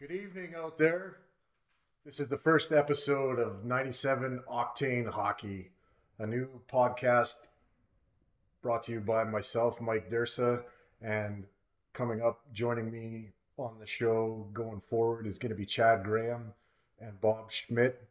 Good 0.00 0.12
evening 0.12 0.54
out 0.56 0.78
there. 0.78 1.18
This 2.06 2.20
is 2.20 2.28
the 2.28 2.38
first 2.38 2.72
episode 2.72 3.38
of 3.38 3.66
97 3.66 4.44
Octane 4.50 5.12
Hockey, 5.12 5.72
a 6.18 6.26
new 6.26 6.48
podcast 6.72 7.36
brought 8.62 8.84
to 8.84 8.92
you 8.92 9.00
by 9.00 9.24
myself, 9.24 9.78
Mike 9.78 10.10
Dursa, 10.10 10.62
and 11.02 11.44
coming 11.92 12.22
up 12.22 12.40
joining 12.50 12.90
me 12.90 13.32
on 13.58 13.78
the 13.78 13.84
show 13.84 14.46
going 14.54 14.80
forward 14.80 15.26
is 15.26 15.36
going 15.36 15.50
to 15.50 15.54
be 15.54 15.66
Chad 15.66 16.02
Graham 16.02 16.54
and 16.98 17.20
Bob 17.20 17.50
Schmidt. 17.50 18.08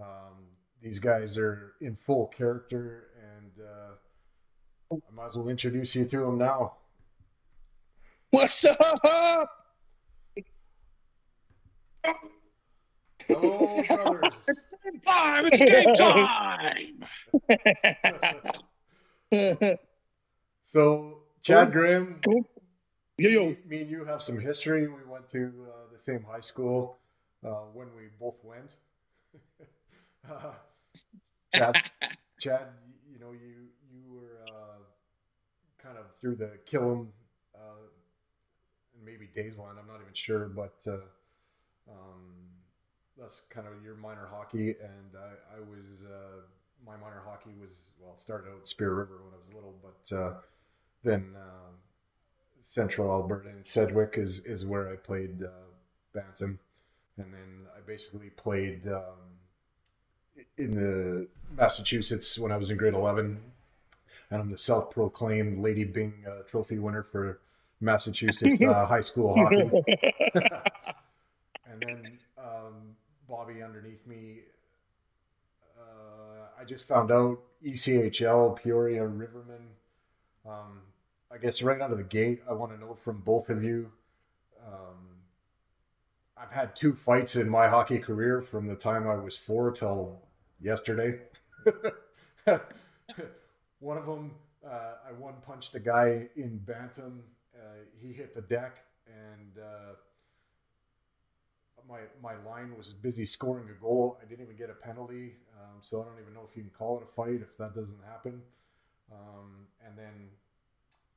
Um, 0.00 0.46
these 0.80 1.00
guys 1.00 1.36
are 1.36 1.74
in 1.82 1.96
full 1.96 2.28
character, 2.28 3.08
and 3.34 3.62
uh, 3.62 4.96
I 5.06 5.14
might 5.14 5.26
as 5.26 5.36
well 5.36 5.50
introduce 5.50 5.96
you 5.96 6.06
to 6.06 6.20
them 6.20 6.38
now. 6.38 6.76
What's 8.30 8.64
up? 8.64 9.65
Hello, 13.28 13.82
brothers. 13.88 14.32
Five, 15.04 15.44
it's 15.52 15.70
game 15.70 15.94
time. 19.32 19.78
So, 20.62 21.18
Chad 21.42 21.72
Graham, 21.72 22.20
yo, 23.18 23.28
yo. 23.30 23.46
me, 23.46 23.56
me 23.68 23.80
and 23.82 23.90
you 23.90 24.04
have 24.04 24.20
some 24.20 24.40
history. 24.40 24.88
We 24.88 25.04
went 25.08 25.28
to 25.28 25.52
uh, 25.68 25.92
the 25.92 25.98
same 25.98 26.24
high 26.24 26.40
school 26.40 26.98
uh, 27.46 27.66
when 27.72 27.86
we 27.96 28.08
both 28.18 28.42
went. 28.42 28.74
uh, 30.28 30.52
Chad, 31.54 31.76
Chad, 32.40 32.66
you 33.08 33.20
know, 33.20 33.30
you 33.30 33.68
you 33.92 34.02
were 34.12 34.38
uh, 34.44 34.78
kind 35.78 35.96
of 35.98 36.06
through 36.20 36.34
the 36.34 36.58
Killam 36.68 37.06
uh, 37.54 37.86
and 38.94 39.04
maybe 39.04 39.28
Daysland. 39.36 39.78
I'm 39.78 39.86
not 39.86 40.00
even 40.00 40.14
sure, 40.14 40.48
but 40.48 40.84
uh, 40.88 40.96
um, 41.88 42.22
that's 43.18 43.42
kind 43.50 43.66
of 43.66 43.84
your 43.84 43.96
minor 43.96 44.28
hockey. 44.30 44.70
And 44.70 45.16
I, 45.16 45.56
I 45.56 45.60
was 45.60 46.04
uh, 46.04 46.40
my 46.86 46.96
minor 46.96 47.22
hockey 47.24 47.50
was 47.60 47.94
well, 48.00 48.12
it 48.14 48.20
started 48.20 48.50
out 48.50 48.68
Spear 48.68 48.94
River 48.94 49.20
when 49.24 49.34
I 49.34 49.38
was 49.38 49.54
little, 49.54 49.74
but 49.82 50.16
uh, 50.16 50.34
then 51.02 51.34
uh, 51.36 51.70
Central 52.60 53.10
Alberta 53.10 53.48
and 53.48 53.64
Sedgewick 53.64 54.18
is 54.18 54.40
is 54.40 54.66
where 54.66 54.90
I 54.90 54.96
played 54.96 55.42
uh, 55.42 55.48
bantam, 56.12 56.58
and 57.16 57.32
then 57.32 57.66
I 57.76 57.80
basically 57.86 58.30
played. 58.30 58.86
Um, 58.86 59.36
in 60.58 60.74
the 60.74 61.26
Massachusetts 61.56 62.38
when 62.38 62.52
I 62.52 62.56
was 62.56 62.70
in 62.70 62.76
grade 62.76 62.94
11. 62.94 63.40
And 64.30 64.40
I'm 64.40 64.50
the 64.50 64.58
self 64.58 64.90
proclaimed 64.90 65.58
Lady 65.58 65.84
Byng 65.84 66.24
uh, 66.26 66.42
trophy 66.48 66.78
winner 66.78 67.02
for 67.02 67.40
Massachusetts 67.80 68.62
uh, 68.68 68.86
high 68.86 69.00
school 69.00 69.34
hockey. 69.34 69.70
and 71.82 72.04
then 72.04 72.18
um, 72.38 72.96
Bobby 73.28 73.62
underneath 73.62 74.06
me, 74.06 74.40
uh, 75.78 76.60
I 76.60 76.64
just 76.64 76.88
found 76.88 77.10
out 77.10 77.38
ECHL, 77.64 78.56
Peoria, 78.56 79.02
Rivermen. 79.02 79.66
Um, 80.46 80.80
I 81.32 81.38
guess 81.38 81.62
right 81.62 81.80
out 81.80 81.90
of 81.90 81.98
the 81.98 82.04
gate, 82.04 82.42
I 82.48 82.52
want 82.52 82.72
to 82.72 82.78
know 82.78 82.94
from 82.94 83.18
both 83.18 83.50
of 83.50 83.62
you. 83.62 83.90
Um, 84.66 85.16
I've 86.36 86.52
had 86.52 86.76
two 86.76 86.94
fights 86.94 87.36
in 87.36 87.48
my 87.48 87.68
hockey 87.68 87.98
career 87.98 88.42
from 88.42 88.66
the 88.66 88.76
time 88.76 89.08
I 89.08 89.16
was 89.16 89.36
four 89.36 89.70
till 89.72 90.22
yesterday. 90.60 91.18
One 93.80 93.98
of 93.98 94.06
them, 94.06 94.32
uh, 94.64 94.94
I 95.08 95.12
one 95.12 95.34
punched 95.46 95.74
a 95.74 95.80
guy 95.80 96.28
in 96.36 96.58
Bantam. 96.58 97.22
Uh, 97.54 97.84
he 98.00 98.12
hit 98.12 98.34
the 98.34 98.40
deck, 98.40 98.78
and 99.06 99.62
uh, 99.62 99.94
my 101.88 102.00
my 102.22 102.34
line 102.48 102.76
was 102.76 102.92
busy 102.92 103.26
scoring 103.26 103.68
a 103.70 103.80
goal. 103.80 104.18
I 104.22 104.26
didn't 104.26 104.44
even 104.44 104.56
get 104.56 104.70
a 104.70 104.74
penalty, 104.74 105.34
um, 105.58 105.78
so 105.80 106.00
I 106.00 106.04
don't 106.04 106.20
even 106.20 106.34
know 106.34 106.46
if 106.48 106.56
you 106.56 106.62
can 106.62 106.72
call 106.72 106.98
it 106.98 107.04
a 107.04 107.06
fight 107.06 107.40
if 107.42 107.56
that 107.58 107.74
doesn't 107.74 108.00
happen. 108.06 108.42
Um, 109.12 109.66
and 109.86 109.96
then 109.96 110.28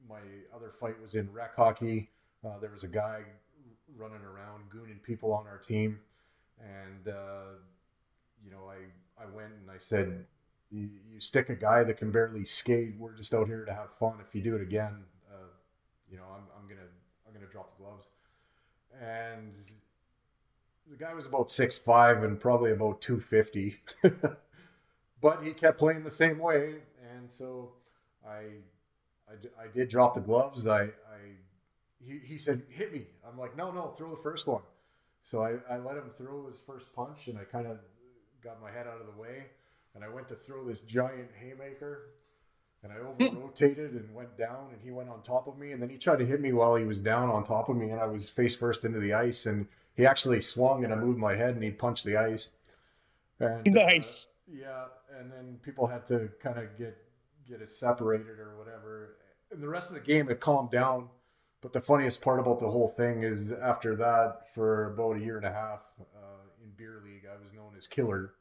my 0.07 0.19
other 0.55 0.69
fight 0.69 0.99
was 1.01 1.15
in 1.15 1.31
rec 1.33 1.55
hockey. 1.55 2.09
Uh, 2.45 2.59
there 2.59 2.71
was 2.71 2.83
a 2.83 2.87
guy 2.87 3.23
running 3.97 4.21
around 4.21 4.63
gooning 4.69 5.01
people 5.01 5.33
on 5.33 5.47
our 5.47 5.57
team, 5.57 5.99
and 6.59 7.13
uh, 7.13 7.57
you 8.43 8.51
know 8.51 8.69
I 8.69 9.23
I 9.23 9.25
went 9.25 9.51
and 9.61 9.69
I 9.69 9.77
said, 9.77 10.25
you, 10.71 10.89
stick 11.19 11.49
a 11.49 11.55
guy 11.55 11.83
that 11.83 11.97
can 11.97 12.11
barely 12.11 12.45
skate. 12.45 12.95
We're 12.97 13.13
just 13.13 13.33
out 13.33 13.47
here 13.47 13.65
to 13.65 13.73
have 13.73 13.91
fun. 13.99 14.13
If 14.25 14.33
you 14.33 14.41
do 14.41 14.55
it 14.55 14.61
again, 14.61 15.03
uh, 15.29 15.47
you 16.09 16.17
know, 16.17 16.23
I'm, 16.33 16.43
I'm 16.57 16.67
gonna 16.67 16.87
I'm 17.27 17.33
gonna 17.33 17.51
drop 17.51 17.77
the 17.77 17.83
gloves. 17.83 18.07
And 19.01 19.53
the 20.89 20.95
guy 20.95 21.13
was 21.13 21.27
about 21.27 21.51
six 21.51 21.77
five 21.77 22.23
and 22.23 22.39
probably 22.39 22.71
about 22.71 23.01
two 23.01 23.19
fifty, 23.19 23.77
but 25.21 25.43
he 25.43 25.53
kept 25.53 25.77
playing 25.77 26.03
the 26.03 26.11
same 26.11 26.39
way, 26.39 26.75
and 27.13 27.31
so 27.31 27.73
I, 28.27 28.39
I, 29.29 29.63
I 29.63 29.67
did 29.73 29.89
drop 29.89 30.15
the 30.15 30.21
gloves. 30.21 30.67
I, 30.67 30.83
I 30.83 30.89
he, 32.03 32.19
he 32.23 32.37
said 32.37 32.63
hit 32.69 32.91
me. 32.91 33.03
I'm 33.27 33.37
like 33.37 33.55
no 33.55 33.71
no 33.71 33.89
throw 33.89 34.09
the 34.09 34.21
first 34.21 34.47
one. 34.47 34.61
So 35.23 35.43
I, 35.43 35.57
I 35.69 35.77
let 35.77 35.95
him 35.95 36.09
throw 36.17 36.47
his 36.47 36.59
first 36.59 36.93
punch, 36.95 37.27
and 37.27 37.37
I 37.37 37.43
kind 37.43 37.67
of 37.67 37.77
got 38.43 38.61
my 38.61 38.71
head 38.71 38.87
out 38.87 38.99
of 38.99 39.05
the 39.05 39.21
way, 39.21 39.45
and 39.93 40.03
I 40.03 40.09
went 40.09 40.27
to 40.29 40.35
throw 40.35 40.65
this 40.65 40.81
giant 40.81 41.29
haymaker, 41.39 42.13
and 42.81 42.91
I 42.91 42.95
over 42.97 43.29
hmm. 43.29 43.39
rotated 43.39 43.91
and 43.91 44.13
went 44.15 44.37
down, 44.37 44.69
and 44.71 44.81
he 44.81 44.89
went 44.89 45.09
on 45.09 45.21
top 45.21 45.47
of 45.47 45.57
me, 45.57 45.71
and 45.71 45.81
then 45.81 45.89
he 45.89 45.97
tried 45.97 46.19
to 46.19 46.25
hit 46.25 46.41
me 46.41 46.51
while 46.51 46.75
he 46.75 46.85
was 46.85 47.01
down 47.01 47.29
on 47.29 47.43
top 47.43 47.69
of 47.69 47.75
me, 47.75 47.91
and 47.91 47.99
I 47.99 48.07
was 48.07 48.29
face 48.29 48.55
first 48.55 48.85
into 48.85 48.99
the 48.99 49.13
ice, 49.13 49.45
and 49.45 49.67
he 49.99 50.05
actually 50.05 50.39
swung, 50.39 50.85
and 50.85 50.93
I 50.93 50.95
moved 50.95 51.19
my 51.19 51.35
head, 51.35 51.55
and 51.55 51.63
he 51.63 51.71
punched 51.71 52.05
the 52.05 52.15
ice. 52.15 52.53
And, 53.41 53.77
uh, 53.77 53.89
yeah, 54.49 54.85
and 55.19 55.29
then 55.29 55.59
people 55.61 55.87
had 55.87 56.07
to 56.07 56.29
kind 56.41 56.57
of 56.57 56.77
get 56.77 56.97
get 57.47 57.61
us 57.61 57.75
separated 57.75 58.39
or 58.39 58.57
whatever. 58.57 59.17
And 59.51 59.61
the 59.61 59.67
rest 59.67 59.89
of 59.89 59.95
the 59.95 60.01
game, 60.01 60.29
it 60.29 60.39
calmed 60.39 60.71
down. 60.71 61.09
But 61.61 61.73
the 61.73 61.81
funniest 61.81 62.21
part 62.21 62.39
about 62.39 62.61
the 62.61 62.69
whole 62.69 62.87
thing 62.95 63.23
is 63.23 63.51
after 63.51 63.97
that, 63.97 64.47
for 64.53 64.93
about 64.93 65.17
a 65.17 65.19
year 65.19 65.35
and 65.35 65.45
a 65.45 65.51
half 65.51 65.81
uh, 65.99 66.63
in 66.63 66.69
beer 66.77 67.01
league, 67.03 67.23
I 67.29 67.41
was 67.41 67.51
known 67.51 67.73
as 67.75 67.85
Killer. 67.85 68.35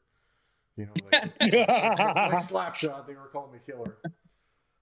You 0.77 0.85
know, 0.85 0.93
like, 1.11 1.23
like, 1.41 1.99
like 1.99 2.41
Slapshot, 2.41 3.05
they 3.05 3.15
were 3.15 3.27
calling 3.33 3.51
me 3.51 3.59
Killer. 3.65 3.97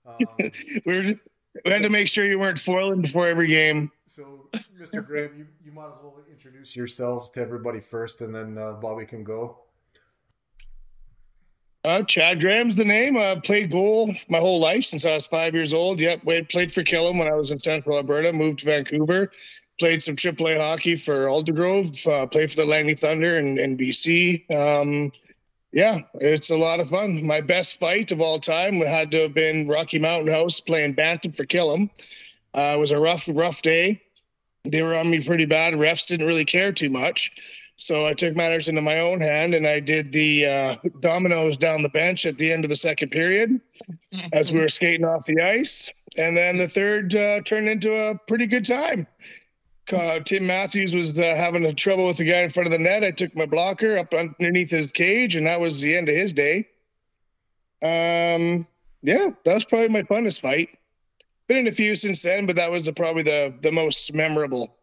Um, 0.08 0.16
we, 0.40 0.52
were 0.86 1.02
just, 1.02 1.18
we 1.66 1.72
had 1.72 1.84
to 1.84 1.90
make 1.90 2.08
sure 2.08 2.26
you 2.26 2.40
weren't 2.40 2.60
foiling 2.60 3.02
before 3.02 3.28
every 3.28 3.48
game. 3.48 3.92
so, 4.06 4.48
Mr. 4.80 5.06
Graham, 5.06 5.32
you, 5.38 5.48
you 5.64 5.72
might 5.72 5.88
as 5.88 5.94
well 6.02 6.16
introduce 6.30 6.76
yourselves 6.76 7.30
to 7.32 7.42
everybody 7.42 7.80
first, 7.80 8.22
and 8.22 8.34
then 8.34 8.58
uh, 8.58 8.74
Bobby 8.74 9.06
can 9.06 9.24
go. 9.24 9.60
Uh, 11.88 12.04
Chad 12.04 12.42
Graham's 12.42 12.76
the 12.76 12.84
name. 12.84 13.16
Uh, 13.16 13.40
played 13.40 13.72
goal 13.72 14.12
my 14.30 14.40
whole 14.40 14.60
life 14.60 14.84
since 14.84 15.06
I 15.06 15.14
was 15.14 15.26
five 15.26 15.54
years 15.54 15.74
old. 15.74 16.02
Yep, 16.02 16.24
played 16.50 16.72
for 16.72 16.84
Killam 16.84 17.18
when 17.18 17.30
I 17.30 17.36
was 17.36 17.52
in 17.52 17.60
Central 17.60 17.96
Alberta. 17.96 18.34
Moved 18.34 18.60
to 18.60 18.66
Vancouver. 18.66 19.32
Played 19.80 20.04
some 20.04 20.16
AAA 20.16 20.60
hockey 20.60 20.96
for 20.96 21.28
Aldergrove. 21.28 22.06
Uh, 22.06 22.28
played 22.28 22.50
for 22.50 22.58
the 22.58 22.66
Langley 22.66 22.96
Thunder 22.96 23.38
and, 23.38 23.58
and 23.58 23.80
BC. 23.80 24.52
Um, 24.52 25.14
yeah, 25.78 26.00
it's 26.16 26.50
a 26.50 26.58
lot 26.58 26.80
of 26.80 26.90
fun. 26.90 27.24
My 27.24 27.40
best 27.40 27.80
fight 27.80 28.12
of 28.12 28.20
all 28.20 28.40
time 28.40 28.82
had 28.82 29.12
to 29.12 29.18
have 29.22 29.36
been 29.36 29.68
Rocky 29.68 30.00
Mountain 30.00 30.34
House 30.34 30.60
playing 30.60 30.94
Bantam 30.94 31.34
for 31.34 31.46
Killam. 31.46 31.92
Uh, 32.56 32.74
it 32.76 32.80
was 32.80 32.90
a 32.90 33.00
rough, 33.00 33.30
rough 33.32 33.62
day. 33.62 34.02
They 34.64 34.82
were 34.82 34.96
on 34.96 35.12
me 35.12 35.24
pretty 35.24 35.46
bad. 35.46 35.76
Refs 35.76 36.08
didn't 36.08 36.26
really 36.26 36.46
care 36.46 36.72
too 36.72 36.90
much. 36.90 37.70
So 37.76 38.08
I 38.08 38.14
took 38.14 38.36
matters 38.36 38.68
into 38.68 38.82
my 38.82 39.02
own 39.02 39.22
hand 39.22 39.54
and 39.54 39.68
I 39.68 39.80
did 39.80 40.12
the 40.12 40.48
uh, 40.48 40.76
dominoes 41.00 41.58
down 41.58 41.84
the 41.84 41.90
bench 41.90 42.26
at 42.26 42.40
the 42.40 42.52
end 42.52 42.66
of 42.66 42.70
the 42.70 42.76
second 42.76 43.10
period 43.10 43.62
as 44.34 44.52
we 44.52 44.58
were 44.58 44.70
skating 44.70 45.06
off 45.06 45.28
the 45.28 45.40
ice. 45.44 45.92
And 46.18 46.36
then 46.36 46.58
the 46.58 46.68
third 46.68 47.14
uh, 47.14 47.42
turned 47.42 47.70
into 47.70 47.94
a 47.94 48.18
pretty 48.28 48.48
good 48.48 48.66
time. 48.66 49.06
Uh, 49.92 50.20
Tim 50.20 50.46
Matthews 50.46 50.94
was 50.94 51.18
uh, 51.18 51.36
having 51.36 51.66
a 51.66 51.74
trouble 51.74 52.08
with 52.08 52.18
the 52.18 52.26
guy 52.26 52.42
in 52.42 52.50
front 52.50 52.68
of 52.68 52.72
the 52.72 52.80
net. 52.80 53.04
I 53.04 53.12
took 53.12 53.36
my 53.36 53.46
blocker 53.46 53.98
up 53.98 54.14
underneath 54.14 54.70
his 54.70 54.92
cage, 54.92 55.36
and 55.36 55.46
that 55.48 55.60
was 55.60 55.82
the 55.82 55.96
end 55.96 56.10
of 56.10 56.16
his 56.16 56.34
day. 56.34 56.68
Um, 57.82 58.68
yeah, 59.02 59.30
that 59.46 59.54
was 59.54 59.66
probably 59.66 59.90
my 59.90 60.04
funnest 60.04 60.42
fight. 60.42 60.76
Been 61.48 61.58
in 61.58 61.68
a 61.68 61.72
few 61.72 61.96
since 61.96 62.22
then, 62.22 62.46
but 62.46 62.58
that 62.58 62.70
was 62.70 62.86
the, 62.86 62.94
probably 62.94 63.24
the 63.24 63.54
the 63.62 63.72
most 63.72 64.14
memorable. 64.14 64.76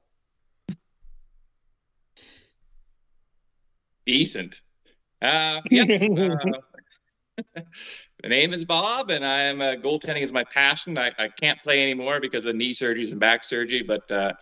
Decent. 4.07 4.63
Uh, 5.21 5.61
yep. 5.71 5.89
uh, 5.91 6.37
the 8.23 8.29
name 8.29 8.55
is 8.55 8.65
Bob, 8.65 9.11
and 9.11 9.25
I'm 9.25 9.61
uh, 9.61 9.75
goaltending 9.75 10.23
is 10.23 10.33
my 10.33 10.45
passion. 10.45 10.97
I, 10.97 11.11
I 11.19 11.29
can't 11.29 11.63
play 11.63 11.83
anymore 11.83 12.21
because 12.21 12.45
of 12.47 12.55
knee 12.55 12.73
surgeries 12.73 13.11
and 13.11 13.21
back 13.21 13.45
surgery, 13.45 13.83
but 13.83 14.11
uh, 14.11 14.33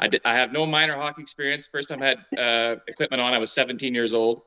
I, 0.00 0.08
did, 0.08 0.22
I 0.24 0.34
have 0.34 0.52
no 0.52 0.66
minor 0.66 0.96
hockey 0.96 1.22
experience. 1.22 1.68
First 1.70 1.88
time 1.90 2.02
I 2.02 2.06
had 2.08 2.18
uh, 2.38 2.76
equipment 2.88 3.20
on, 3.22 3.34
I 3.34 3.38
was 3.38 3.52
17 3.52 3.94
years 3.94 4.14
old, 4.14 4.42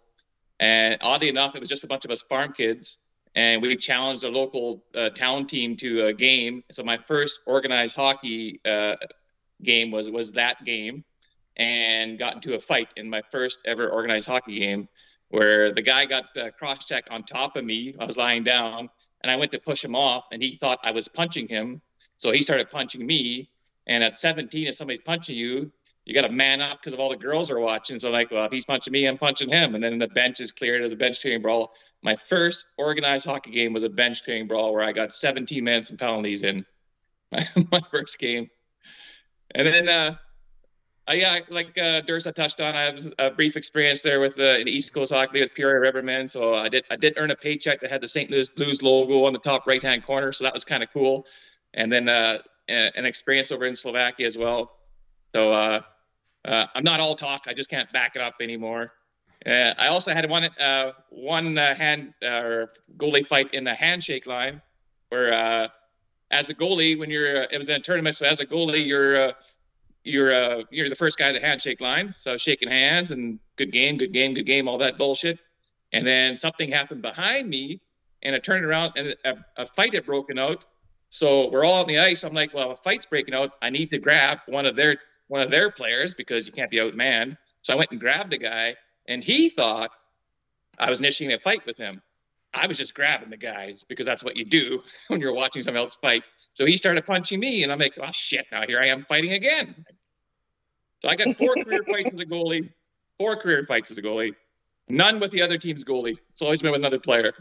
and 0.59 0.97
oddly 1.01 1.29
enough, 1.29 1.55
it 1.55 1.61
was 1.61 1.69
just 1.69 1.85
a 1.85 1.87
bunch 1.87 2.05
of 2.05 2.11
us 2.11 2.23
farm 2.23 2.53
kids, 2.53 2.97
and 3.35 3.61
we 3.61 3.75
challenged 3.77 4.25
a 4.25 4.29
local 4.29 4.83
uh, 4.95 5.09
town 5.11 5.47
team 5.47 5.77
to 5.77 6.07
a 6.07 6.13
game. 6.13 6.63
So 6.71 6.83
my 6.83 6.97
first 6.97 7.41
organized 7.45 7.95
hockey 7.95 8.59
uh, 8.65 8.95
game 9.63 9.91
was 9.91 10.09
was 10.09 10.33
that 10.33 10.63
game. 10.65 11.05
and 11.57 12.17
got 12.19 12.35
into 12.35 12.55
a 12.55 12.59
fight 12.59 12.89
in 12.97 13.09
my 13.09 13.21
first 13.31 13.59
ever 13.65 13.89
organized 13.89 14.27
hockey 14.27 14.59
game 14.59 14.87
where 15.29 15.73
the 15.73 15.81
guy 15.81 16.05
got 16.05 16.25
uh, 16.37 16.51
cross 16.51 16.85
check 16.85 17.05
on 17.11 17.23
top 17.23 17.57
of 17.57 17.65
me. 17.65 17.95
I 17.99 18.05
was 18.05 18.17
lying 18.17 18.43
down 18.43 18.89
and 19.21 19.31
I 19.31 19.35
went 19.35 19.51
to 19.53 19.59
push 19.59 19.83
him 19.83 19.95
off 19.95 20.25
and 20.31 20.41
he 20.41 20.57
thought 20.57 20.79
I 20.83 20.91
was 20.91 21.07
punching 21.07 21.47
him. 21.47 21.81
So 22.17 22.31
he 22.31 22.41
started 22.41 22.69
punching 22.69 23.05
me. 23.05 23.49
And 23.87 24.03
at 24.03 24.17
17, 24.17 24.67
if 24.67 24.75
somebody's 24.75 25.01
punching 25.03 25.35
you, 25.35 25.71
you 26.05 26.13
got 26.13 26.27
to 26.27 26.29
man 26.29 26.61
up 26.61 26.79
because 26.79 26.93
of 26.93 26.99
all 26.99 27.09
the 27.09 27.15
girls 27.15 27.49
are 27.49 27.59
watching. 27.59 27.97
So 27.99 28.09
like, 28.09 28.31
well, 28.31 28.45
if 28.45 28.51
he's 28.51 28.65
punching 28.65 28.91
me, 28.91 29.07
I'm 29.07 29.17
punching 29.17 29.49
him. 29.49 29.75
And 29.75 29.83
then 29.83 29.97
the 29.97 30.07
bench 30.07 30.41
is 30.41 30.51
cleared 30.51 30.83
as 30.83 30.91
a 30.91 30.95
bench 30.95 31.21
clearing 31.21 31.41
brawl. 31.41 31.73
My 32.01 32.15
first 32.15 32.65
organized 32.77 33.25
hockey 33.25 33.51
game 33.51 33.71
was 33.71 33.83
a 33.83 33.89
bench 33.89 34.23
clearing 34.23 34.47
brawl 34.47 34.73
where 34.73 34.83
I 34.83 34.91
got 34.91 35.13
17 35.13 35.63
minutes 35.63 35.89
and 35.89 35.99
penalties 35.99 36.43
in 36.43 36.65
my, 37.31 37.79
first 37.89 38.19
game. 38.19 38.49
And 39.55 39.65
then, 39.65 39.87
uh, 39.87 40.15
uh, 41.09 41.13
yeah, 41.13 41.39
like 41.49 41.77
uh, 41.77 42.01
Dursa 42.01 42.33
touched 42.33 42.59
on, 42.59 42.75
I 42.75 42.83
have 42.83 43.13
a 43.19 43.29
brief 43.29 43.55
experience 43.55 44.01
there 44.01 44.19
with 44.19 44.35
the, 44.35 44.61
the 44.63 44.71
East 44.71 44.93
Coast 44.93 45.11
Hockey 45.11 45.41
with 45.41 45.53
Peoria 45.53 45.91
Rivermen. 45.91 46.29
So 46.29 46.55
I 46.55 46.69
did 46.69 46.85
I 46.89 46.95
did 46.95 47.13
earn 47.17 47.31
a 47.31 47.35
paycheck 47.35 47.81
that 47.81 47.89
had 47.89 48.01
the 48.01 48.07
St. 48.07 48.29
Louis 48.29 48.49
Blues 48.49 48.81
logo 48.81 49.25
on 49.25 49.33
the 49.33 49.39
top 49.39 49.67
right 49.67 49.83
hand 49.83 50.05
corner. 50.05 50.31
So 50.31 50.43
that 50.43 50.53
was 50.53 50.63
kind 50.63 50.81
of 50.81 50.89
cool. 50.93 51.25
And 51.73 51.91
then 51.91 52.07
uh, 52.07 52.39
an 52.67 53.05
experience 53.05 53.51
over 53.51 53.65
in 53.65 53.75
Slovakia 53.75 54.25
as 54.25 54.37
well. 54.37 54.71
So 55.33 55.51
uh, 55.51 55.81
uh, 56.45 56.65
I'm 56.75 56.83
not 56.83 56.99
all 56.99 57.15
talk. 57.15 57.43
I 57.47 57.53
just 57.53 57.69
can't 57.69 57.91
back 57.91 58.15
it 58.15 58.21
up 58.21 58.35
anymore. 58.41 58.93
Uh, 59.45 59.73
I 59.77 59.87
also 59.87 60.11
had 60.11 60.29
one 60.29 60.45
uh, 60.45 60.91
one 61.09 61.57
uh, 61.57 61.75
hand 61.75 62.13
or 62.23 62.71
goalie 62.97 63.25
fight 63.25 63.53
in 63.53 63.63
the 63.63 63.73
handshake 63.73 64.25
line, 64.25 64.61
where 65.09 65.33
uh, 65.33 65.67
as 66.31 66.49
a 66.49 66.53
goalie, 66.53 66.97
when 66.97 67.09
you're 67.09 67.43
it 67.43 67.57
was 67.57 67.67
in 67.67 67.75
a 67.75 67.79
tournament, 67.79 68.15
so 68.15 68.25
as 68.25 68.39
a 68.39 68.45
goalie, 68.45 68.85
you're 68.85 69.33
you're 70.03 70.33
uh, 70.33 70.63
you're 70.69 70.89
the 70.89 70.95
first 70.95 71.17
guy 71.17 71.31
to 71.31 71.39
handshake 71.39 71.81
line, 71.81 72.13
so 72.17 72.37
shaking 72.37 72.69
hands 72.69 73.11
and 73.11 73.39
good 73.57 73.71
game, 73.71 73.97
good 73.97 74.13
game, 74.13 74.33
good 74.33 74.45
game, 74.45 74.67
all 74.67 74.77
that 74.77 74.97
bullshit. 74.97 75.39
And 75.91 76.05
then 76.05 76.35
something 76.35 76.71
happened 76.71 77.01
behind 77.01 77.49
me, 77.49 77.81
and 78.23 78.35
I 78.35 78.39
turned 78.39 78.65
around 78.65 78.93
and 78.95 79.15
a, 79.25 79.35
a 79.57 79.65
fight 79.65 79.93
had 79.93 80.05
broken 80.05 80.39
out. 80.39 80.65
So 81.13 81.47
we're 81.51 81.63
all 81.63 81.79
on 81.79 81.87
the 81.87 81.99
ice. 81.99 82.23
I'm 82.23 82.33
like, 82.33 82.55
well, 82.55 82.71
a 82.71 82.75
fight's 82.75 83.05
breaking 83.05 83.35
out. 83.35 83.51
I 83.61 83.69
need 83.69 83.91
to 83.91 83.99
grab 83.99 84.39
one 84.47 84.65
of 84.65 84.75
their 84.75 84.97
one 85.27 85.41
of 85.41 85.51
their 85.51 85.69
players 85.69 86.15
because 86.15 86.47
you 86.47 86.51
can't 86.51 86.71
be 86.71 86.77
outmanned. 86.77 87.37
So 87.61 87.71
I 87.71 87.75
went 87.75 87.91
and 87.91 87.99
grabbed 87.99 88.31
the 88.31 88.39
guy, 88.39 88.75
and 89.07 89.23
he 89.23 89.47
thought 89.47 89.91
I 90.79 90.89
was 90.89 91.01
initiating 91.01 91.35
a 91.35 91.39
fight 91.39 91.67
with 91.67 91.77
him. 91.77 92.01
I 92.55 92.65
was 92.65 92.79
just 92.79 92.95
grabbing 92.95 93.29
the 93.29 93.37
guy 93.37 93.75
because 93.87 94.07
that's 94.07 94.23
what 94.23 94.35
you 94.35 94.43
do 94.43 94.81
when 95.07 95.21
you're 95.21 95.35
watching 95.35 95.61
someone 95.61 95.83
else 95.83 95.95
fight. 96.01 96.23
So 96.53 96.65
he 96.65 96.75
started 96.77 97.05
punching 97.05 97.39
me, 97.39 97.61
and 97.61 97.71
I'm 97.71 97.77
like, 97.77 97.93
oh 98.01 98.11
shit, 98.11 98.47
now 98.51 98.63
here 98.65 98.79
I 98.79 98.87
am 98.87 99.03
fighting 99.03 99.33
again. 99.33 99.85
So 101.03 101.09
I 101.09 101.15
got 101.15 101.37
four 101.37 101.53
career 101.63 101.83
fights 101.87 102.11
as 102.11 102.21
a 102.21 102.25
goalie, 102.25 102.71
four 103.19 103.35
career 103.35 103.63
fights 103.65 103.91
as 103.91 103.99
a 103.99 104.01
goalie, 104.01 104.33
none 104.89 105.19
with 105.19 105.29
the 105.29 105.43
other 105.43 105.59
team's 105.59 105.83
goalie. 105.83 106.17
It's 106.31 106.41
always 106.41 106.63
been 106.63 106.71
with 106.71 106.81
another 106.81 106.99
player. 106.99 107.33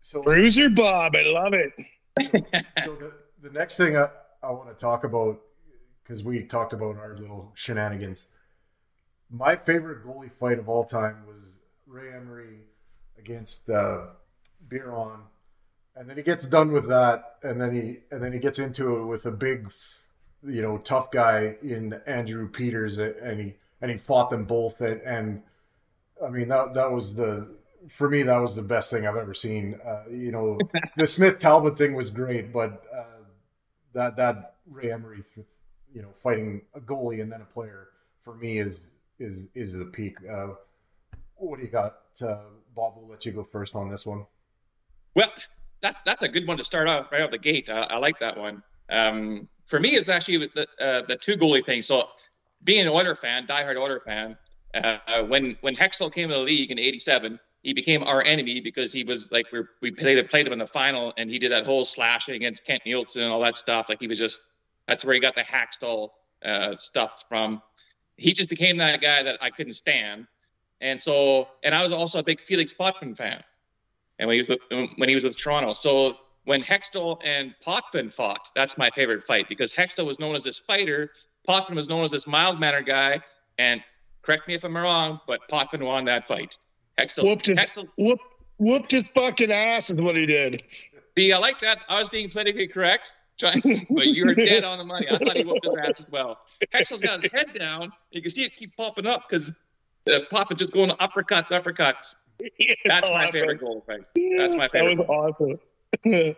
So 0.00 0.20
Bruiser 0.20 0.68
Bob, 0.68 1.14
I 1.14 1.30
love 1.30 1.54
it. 1.54 1.72
So 2.20 2.94
the, 2.94 3.12
the 3.42 3.50
next 3.50 3.76
thing 3.76 3.96
I, 3.96 4.08
I 4.42 4.50
want 4.50 4.68
to 4.68 4.74
talk 4.74 5.04
about, 5.04 5.40
because 6.02 6.22
we 6.22 6.44
talked 6.44 6.72
about 6.72 6.96
our 6.96 7.16
little 7.16 7.52
shenanigans. 7.54 8.28
My 9.30 9.56
favorite 9.56 10.04
goalie 10.06 10.32
fight 10.32 10.58
of 10.58 10.68
all 10.68 10.84
time 10.84 11.24
was 11.26 11.58
Ray 11.86 12.12
Emery 12.12 12.60
against 13.18 13.68
uh, 13.68 14.02
Biron 14.68 15.20
and 15.96 16.08
then 16.08 16.16
he 16.16 16.22
gets 16.22 16.46
done 16.46 16.72
with 16.72 16.88
that, 16.88 17.36
and 17.42 17.60
then 17.60 17.74
he 17.74 17.98
and 18.10 18.22
then 18.22 18.32
he 18.32 18.38
gets 18.38 18.58
into 18.58 18.96
it 18.96 19.04
with 19.04 19.26
a 19.26 19.30
big, 19.30 19.72
you 20.46 20.62
know, 20.62 20.78
tough 20.78 21.10
guy 21.10 21.56
in 21.62 22.00
Andrew 22.06 22.48
Peters, 22.48 22.98
and 22.98 23.40
he 23.40 23.54
and 23.80 23.90
he 23.90 23.96
fought 23.96 24.30
them 24.30 24.44
both, 24.44 24.80
and, 24.80 25.00
and 25.02 25.42
I 26.24 26.30
mean 26.30 26.48
that 26.48 26.74
that 26.74 26.90
was 26.90 27.14
the 27.14 27.48
for 27.88 28.08
me 28.08 28.22
that 28.22 28.38
was 28.38 28.56
the 28.56 28.62
best 28.62 28.90
thing 28.90 29.06
I've 29.06 29.16
ever 29.16 29.34
seen. 29.34 29.78
Uh, 29.84 30.04
you 30.10 30.32
know, 30.32 30.58
the 30.96 31.06
Smith 31.06 31.38
Talbot 31.38 31.76
thing 31.76 31.94
was 31.94 32.10
great, 32.10 32.52
but 32.52 32.84
uh, 32.94 33.24
that 33.92 34.16
that 34.16 34.56
Ray 34.70 34.92
Emery, 34.92 35.22
you 35.92 36.02
know, 36.02 36.10
fighting 36.22 36.62
a 36.74 36.80
goalie 36.80 37.22
and 37.22 37.30
then 37.30 37.40
a 37.40 37.44
player 37.44 37.88
for 38.22 38.34
me 38.34 38.58
is 38.58 38.92
is 39.18 39.48
is 39.54 39.74
the 39.74 39.84
peak. 39.84 40.16
Uh, 40.28 40.54
what 41.36 41.58
do 41.58 41.64
you 41.64 41.70
got, 41.70 41.98
uh, 42.22 42.42
Bob? 42.74 42.94
We'll 42.96 43.08
let 43.08 43.26
you 43.26 43.32
go 43.32 43.44
first 43.44 43.74
on 43.74 43.88
this 43.88 44.06
one. 44.06 44.26
Well, 45.14 45.30
that, 45.82 45.96
that's 46.06 46.22
a 46.22 46.28
good 46.28 46.46
one 46.46 46.56
to 46.56 46.64
start 46.64 46.88
off 46.88 47.12
right 47.12 47.20
out 47.20 47.30
the 47.30 47.38
gate. 47.38 47.68
I, 47.68 47.98
like 47.98 48.18
that 48.20 48.36
one. 48.36 48.62
Um, 48.90 49.48
for 49.66 49.78
me, 49.78 49.94
it's 49.96 50.08
actually 50.08 50.50
the, 50.54 50.66
uh, 50.80 51.02
the 51.06 51.16
two 51.16 51.36
goalie 51.36 51.64
thing. 51.64 51.82
So, 51.82 52.08
being 52.64 52.80
an 52.80 52.88
Oiler 52.88 53.14
fan, 53.14 53.46
diehard 53.46 53.76
Oiler 53.76 54.00
fan, 54.00 54.36
uh, 54.74 55.22
when 55.24 55.56
when 55.60 55.76
Hextall 55.76 56.12
came 56.12 56.28
to 56.30 56.34
the 56.34 56.40
league 56.40 56.70
in 56.70 56.78
'87, 56.78 57.38
he 57.64 57.72
became 57.72 58.04
our 58.04 58.22
enemy 58.22 58.60
because 58.60 58.92
he 58.92 59.02
was 59.02 59.32
like 59.32 59.50
we 59.50 59.62
we 59.82 59.90
played 59.90 60.28
played 60.30 60.46
him 60.46 60.52
in 60.52 60.58
the 60.60 60.66
final, 60.66 61.12
and 61.16 61.28
he 61.28 61.38
did 61.38 61.50
that 61.50 61.66
whole 61.66 61.84
slashing 61.84 62.36
against 62.36 62.64
Kent 62.64 62.82
Nilsson 62.86 63.22
and 63.22 63.32
all 63.32 63.40
that 63.40 63.56
stuff. 63.56 63.86
Like 63.88 63.98
he 64.00 64.06
was 64.06 64.18
just 64.18 64.40
that's 64.86 65.04
where 65.04 65.14
he 65.14 65.20
got 65.20 65.34
the 65.34 65.42
Hackstall 65.42 66.10
uh, 66.44 66.76
stuff 66.76 67.24
from. 67.28 67.60
He 68.16 68.32
just 68.32 68.48
became 68.48 68.76
that 68.76 69.00
guy 69.00 69.24
that 69.24 69.42
I 69.42 69.50
couldn't 69.50 69.72
stand, 69.72 70.28
and 70.80 71.00
so 71.00 71.48
and 71.64 71.74
I 71.74 71.82
was 71.82 71.90
also 71.90 72.20
a 72.20 72.22
big 72.22 72.40
Felix 72.40 72.72
Potvin 72.72 73.16
fan 73.16 73.42
and 74.18 74.28
when 74.28 74.34
he 74.34 74.40
was 74.40 74.48
with, 74.48 74.60
when 74.96 75.08
he 75.08 75.14
was 75.14 75.24
with 75.24 75.36
Toronto. 75.36 75.72
So 75.72 76.16
when 76.44 76.62
Hextall 76.62 77.18
and 77.24 77.54
Potvin 77.60 78.10
fought, 78.10 78.48
that's 78.54 78.76
my 78.76 78.90
favorite 78.90 79.24
fight 79.24 79.48
because 79.48 79.72
Hextall 79.72 80.06
was 80.06 80.18
known 80.18 80.36
as 80.36 80.44
this 80.44 80.58
fighter, 80.58 81.10
Potvin 81.46 81.76
was 81.76 81.88
known 81.88 82.04
as 82.04 82.10
this 82.10 82.26
mild 82.26 82.60
mannered 82.60 82.86
guy, 82.86 83.20
and 83.58 83.82
correct 84.22 84.46
me 84.48 84.54
if 84.54 84.64
I'm 84.64 84.76
wrong, 84.76 85.20
but 85.26 85.40
Potvin 85.48 85.84
won 85.84 86.04
that 86.04 86.28
fight. 86.28 86.56
Hextall 86.98 87.24
whooped 87.24 87.46
his 87.46 87.64
whoop, 87.98 88.20
whooped 88.58 88.92
his 88.92 89.08
fucking 89.08 89.50
ass 89.50 89.90
is 89.90 90.00
what 90.00 90.16
he 90.16 90.26
did. 90.26 90.62
See, 91.16 91.32
I 91.32 91.38
like 91.38 91.58
that. 91.60 91.78
I 91.88 91.98
was 91.98 92.08
being 92.08 92.30
politically 92.30 92.68
correct, 92.68 93.12
but 93.40 93.64
you 94.06 94.26
were 94.26 94.34
dead 94.34 94.64
on 94.64 94.78
the 94.78 94.84
money. 94.84 95.06
I 95.10 95.18
thought 95.18 95.36
he 95.36 95.44
whooped 95.44 95.64
his 95.64 95.74
ass 95.76 96.00
as 96.00 96.06
well. 96.10 96.38
Hextall's 96.72 97.00
got 97.00 97.22
his 97.22 97.32
head 97.32 97.52
down. 97.58 97.92
You 98.10 98.22
can 98.22 98.30
see 98.30 98.44
it 98.44 98.56
keep 98.56 98.76
popping 98.76 99.06
up 99.06 99.28
because 99.28 99.50
uh, 100.12 100.20
Potvin 100.30 100.56
just 100.56 100.72
going 100.72 100.90
to 100.90 100.96
uppercuts, 100.96 101.48
uppercuts. 101.48 102.14
That's 102.84 103.08
awesome. 103.08 103.14
my 103.14 103.30
favorite 103.30 103.60
goal 103.60 103.84
fight. 103.86 104.02
That's 104.38 104.56
my 104.56 104.68
favorite. 104.68 104.96
That 104.96 105.08
was 105.08 105.58
awesome. 106.04 106.34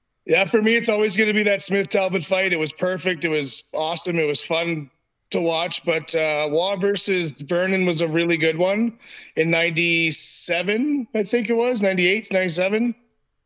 yeah, 0.26 0.44
for 0.46 0.62
me, 0.62 0.76
it's 0.76 0.88
always 0.88 1.16
going 1.16 1.28
to 1.28 1.34
be 1.34 1.42
that 1.44 1.62
Smith 1.62 1.88
Talbot 1.88 2.24
fight. 2.24 2.52
It 2.52 2.58
was 2.58 2.72
perfect. 2.72 3.24
It 3.24 3.28
was 3.28 3.70
awesome. 3.74 4.18
It 4.18 4.26
was 4.26 4.42
fun 4.42 4.90
to 5.30 5.40
watch. 5.40 5.84
But 5.84 6.14
uh, 6.14 6.48
Roy 6.50 6.76
versus 6.76 7.40
Vernon 7.40 7.86
was 7.86 8.00
a 8.00 8.08
really 8.08 8.36
good 8.36 8.58
one 8.58 8.98
in 9.36 9.50
'97, 9.50 11.08
I 11.14 11.22
think 11.22 11.50
it 11.50 11.54
was 11.54 11.82
'98, 11.82 12.28
'97. 12.32 12.94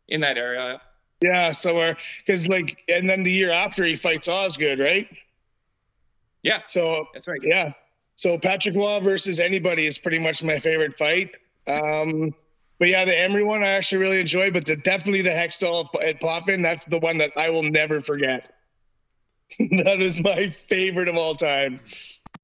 In 0.08 0.20
that 0.20 0.36
area. 0.36 0.80
Yeah, 1.20 1.52
somewhere 1.52 1.96
because 2.18 2.48
like, 2.48 2.82
and 2.88 3.08
then 3.08 3.22
the 3.22 3.32
year 3.32 3.52
after 3.52 3.84
he 3.84 3.96
fights 3.96 4.28
Osgood, 4.28 4.78
right? 4.78 5.10
Yeah. 6.42 6.60
So 6.66 7.08
that's 7.14 7.26
right. 7.26 7.40
Yeah. 7.44 7.72
So 8.16 8.38
Patrick 8.38 8.76
Roy 8.76 9.00
versus 9.00 9.40
anybody 9.40 9.86
is 9.86 9.98
pretty 9.98 10.18
much 10.18 10.42
my 10.42 10.58
favorite 10.58 10.96
fight. 10.96 11.30
Um, 11.66 12.34
but 12.78 12.88
yeah, 12.88 13.04
the 13.04 13.18
Emery 13.18 13.44
one 13.44 13.62
I 13.62 13.68
actually 13.68 14.02
really 14.02 14.20
enjoyed, 14.20 14.52
but 14.52 14.66
the, 14.66 14.76
definitely 14.76 15.22
the 15.22 15.30
Hextall 15.30 15.88
at 16.04 16.20
Potvin, 16.20 16.62
that's 16.62 16.84
the 16.84 16.98
one 16.98 17.18
that 17.18 17.32
I 17.36 17.50
will 17.50 17.62
never 17.62 18.00
forget. 18.00 18.50
that 19.84 20.00
is 20.00 20.22
my 20.22 20.48
favorite 20.48 21.08
of 21.08 21.16
all 21.16 21.34
time. 21.34 21.80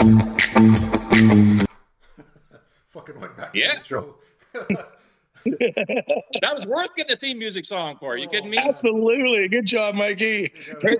Fucking 2.90 3.20
went 3.20 3.36
back 3.36 3.50
yeah. 3.54 3.80
to 3.84 4.14
that 5.44 6.54
was 6.54 6.66
worth 6.66 6.94
getting 6.96 7.12
a 7.12 7.16
theme 7.16 7.38
music 7.38 7.64
song 7.64 7.96
for. 7.98 8.12
Are 8.12 8.16
you 8.16 8.28
kidding 8.28 8.50
me? 8.50 8.58
Absolutely. 8.58 9.48
Good 9.48 9.64
job, 9.64 9.94
Mikey. 9.94 10.52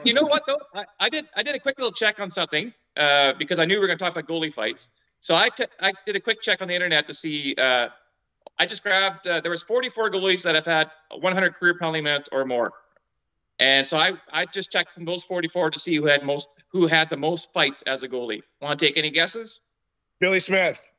You 0.05 0.15
know 0.15 0.23
what 0.23 0.45
though? 0.47 0.61
I, 0.75 0.85
I 0.99 1.09
did 1.09 1.27
I 1.37 1.43
did 1.43 1.55
a 1.55 1.59
quick 1.59 1.79
little 1.79 1.93
check 1.93 2.21
on 2.21 2.31
something 2.31 2.73
uh, 2.97 3.35
because 3.39 3.59
I 3.59 3.65
knew 3.65 3.75
we 3.75 3.81
were 3.81 3.87
going 3.87 3.99
to 3.99 4.05
talk 4.05 4.17
about 4.17 4.29
goalie 4.29 4.53
fights. 4.53 4.89
So 5.21 5.35
I, 5.35 5.51
t- 5.51 5.67
I 5.81 5.93
did 6.07 6.17
a 6.17 6.21
quick 6.21 6.41
check 6.41 6.63
on 6.63 6.69
the 6.69 6.75
internet 6.75 7.07
to 7.09 7.15
see 7.15 7.55
uh, 7.59 7.89
I 8.59 8.67
just 8.67 8.83
grabbed 8.83 9.27
uh, 9.27 9.41
there 9.41 9.51
was 9.51 9.63
44 9.63 10.11
goalies 10.11 10.43
that 10.43 10.55
have 10.55 10.65
had 10.65 10.91
100 11.19 11.55
career 11.55 11.75
penalty 11.79 12.01
minutes 12.01 12.29
or 12.33 12.45
more, 12.45 12.73
and 13.61 13.87
so 13.87 13.97
I 13.97 14.13
I 14.33 14.47
just 14.47 14.71
checked 14.71 14.93
from 14.93 15.05
those 15.05 15.23
44 15.25 15.71
to 15.71 15.79
see 15.79 15.95
who 15.97 16.07
had 16.07 16.25
most 16.25 16.49
who 16.69 16.87
had 16.87 17.11
the 17.11 17.17
most 17.17 17.53
fights 17.53 17.83
as 17.87 18.03
a 18.03 18.09
goalie. 18.09 18.43
Want 18.61 18.79
to 18.79 18.87
take 18.87 18.97
any 18.97 19.11
guesses? 19.11 19.61
Billy 20.19 20.41
Smith. 20.41 20.91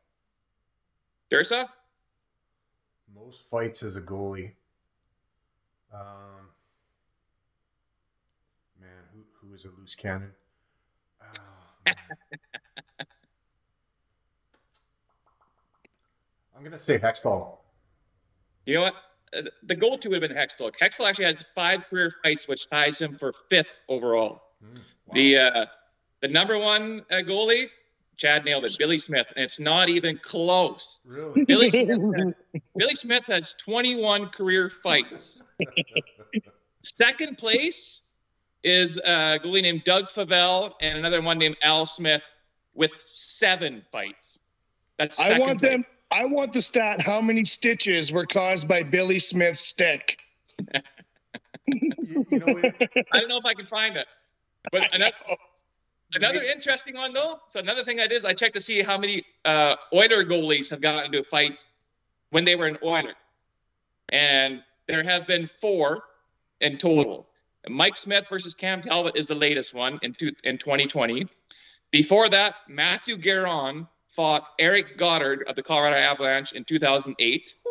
Dursa. 1.32 1.68
Most 3.13 3.50
fights 3.50 3.84
as 3.84 3.96
a 3.96 4.01
goalie. 4.01 4.51
Um, 5.94 6.50
man, 8.80 8.89
who 9.13 9.48
who 9.48 9.53
is 9.53 9.65
a 9.65 9.70
loose 9.77 9.96
cannon? 9.96 10.32
Oh, 16.53 16.58
I'm 16.63 16.70
going 16.70 16.77
to 16.77 16.77
say 16.77 17.00
Hextall. 17.00 17.58
You 18.68 18.75
know 18.75 18.82
what? 18.82 18.94
The 19.63 19.75
go-to 19.75 20.09
would 20.09 20.21
have 20.21 20.29
been 20.29 20.38
Hextall. 20.38 20.71
Hextall 20.79 21.09
actually 21.09 21.25
had 21.25 21.45
five 21.55 21.85
career 21.89 22.13
fights, 22.23 22.47
which 22.47 22.69
ties 22.69 23.00
him 23.00 23.15
for 23.15 23.33
fifth 23.50 23.67
overall. 23.88 24.41
Mm, 24.63 24.75
wow. 24.75 25.13
The 25.13 25.38
uh, 25.38 25.65
the 26.21 26.27
number 26.27 26.57
one 26.57 27.05
uh, 27.09 27.15
goalie, 27.15 27.67
Chad 28.17 28.45
nailed 28.45 28.65
it. 28.65 28.75
Billy 28.77 29.00
Smith, 29.00 29.27
and 29.35 29.43
it's 29.43 29.59
not 29.59 29.89
even 29.89 30.17
close. 30.17 31.00
Really? 31.05 31.45
Billy 31.47 31.69
Smith, 31.69 32.35
Billy 32.77 32.95
Smith 32.95 33.23
has 33.27 33.55
21 33.55 34.27
career 34.29 34.69
fights. 34.69 35.41
Second 36.83 37.38
place 37.38 38.01
is 38.63 38.97
a 38.97 39.39
goalie 39.43 39.61
named 39.61 39.83
Doug 39.85 40.09
Favell 40.09 40.73
and 40.81 40.97
another 40.97 41.21
one 41.21 41.38
named 41.38 41.57
Al 41.63 41.85
Smith 41.85 42.23
with 42.73 42.91
seven 43.11 43.83
fights. 43.91 44.39
That's 44.97 45.19
I 45.19 45.39
want 45.39 45.59
place. 45.59 45.71
them. 45.71 45.85
I 46.12 46.25
want 46.25 46.53
the 46.53 46.62
stat. 46.62 47.01
How 47.01 47.22
many 47.22 47.44
stitches 47.44 48.12
were 48.12 48.25
caused 48.25 48.68
by 48.68 48.84
Billy 48.84 49.20
Smith's 49.20 49.62
stick? 49.62 50.20
you, 51.65 52.25
you 52.30 52.39
know, 52.39 52.48
I 53.13 53.20
don't 53.20 53.30
know 53.30 53.38
if 53.38 53.46
I 53.46 53.53
can 53.53 53.65
find 53.65 53.96
it. 53.96 54.08
But 54.72 54.94
another, 54.94 55.15
another 56.13 56.44
interesting 56.44 56.96
one 56.96 57.13
though. 57.13 57.39
So 57.48 57.60
another 57.60 57.84
thing 57.84 58.00
I 58.00 58.08
did 58.08 58.18
is 58.18 58.25
I 58.25 58.34
checked 58.34 58.53
to 58.56 58.62
see 58.62 58.82
how 58.82 58.98
many 58.98 59.24
uh, 59.46 59.75
Oiler 59.94 60.25
goalies 60.25 60.70
have 60.70 60.82
gotten 60.82 61.06
into 61.06 61.24
fights 61.24 61.65
when 62.30 62.46
they 62.46 62.56
were 62.56 62.68
an 62.68 62.77
Oiler, 62.84 63.13
and 64.12 64.62
there 64.88 65.03
have 65.03 65.25
been 65.27 65.48
four 65.48 66.03
in 66.60 66.77
total. 66.77 67.27
Mike 67.70 67.96
Smith 67.96 68.25
versus 68.30 68.53
Cam 68.53 68.82
Talbot 68.82 69.15
is 69.15 69.27
the 69.27 69.36
latest 69.36 69.74
one 69.74 70.00
in 70.01 70.13
two, 70.13 70.32
in 70.44 70.58
2020. 70.58 71.27
Before 71.91 72.30
that, 72.30 72.56
Matthew 72.68 73.18
Garon 73.18 73.88
fought 74.15 74.44
Eric 74.60 74.98
Godard 74.98 75.44
of 75.48 75.56
the 75.56 75.63
Colorado 75.63 75.98
Avalanche 75.98 76.53
in 76.53 76.63
2008. 76.63 77.56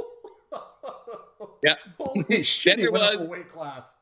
Yeah. 1.62 1.74
Holy 1.98 2.42
shit! 2.42 2.76
He 2.76 2.82
there 2.82 2.92
went 2.92 3.04
up 3.04 3.14
a 3.14 3.18
was- 3.18 3.28
weight 3.28 3.48
class. 3.48 3.94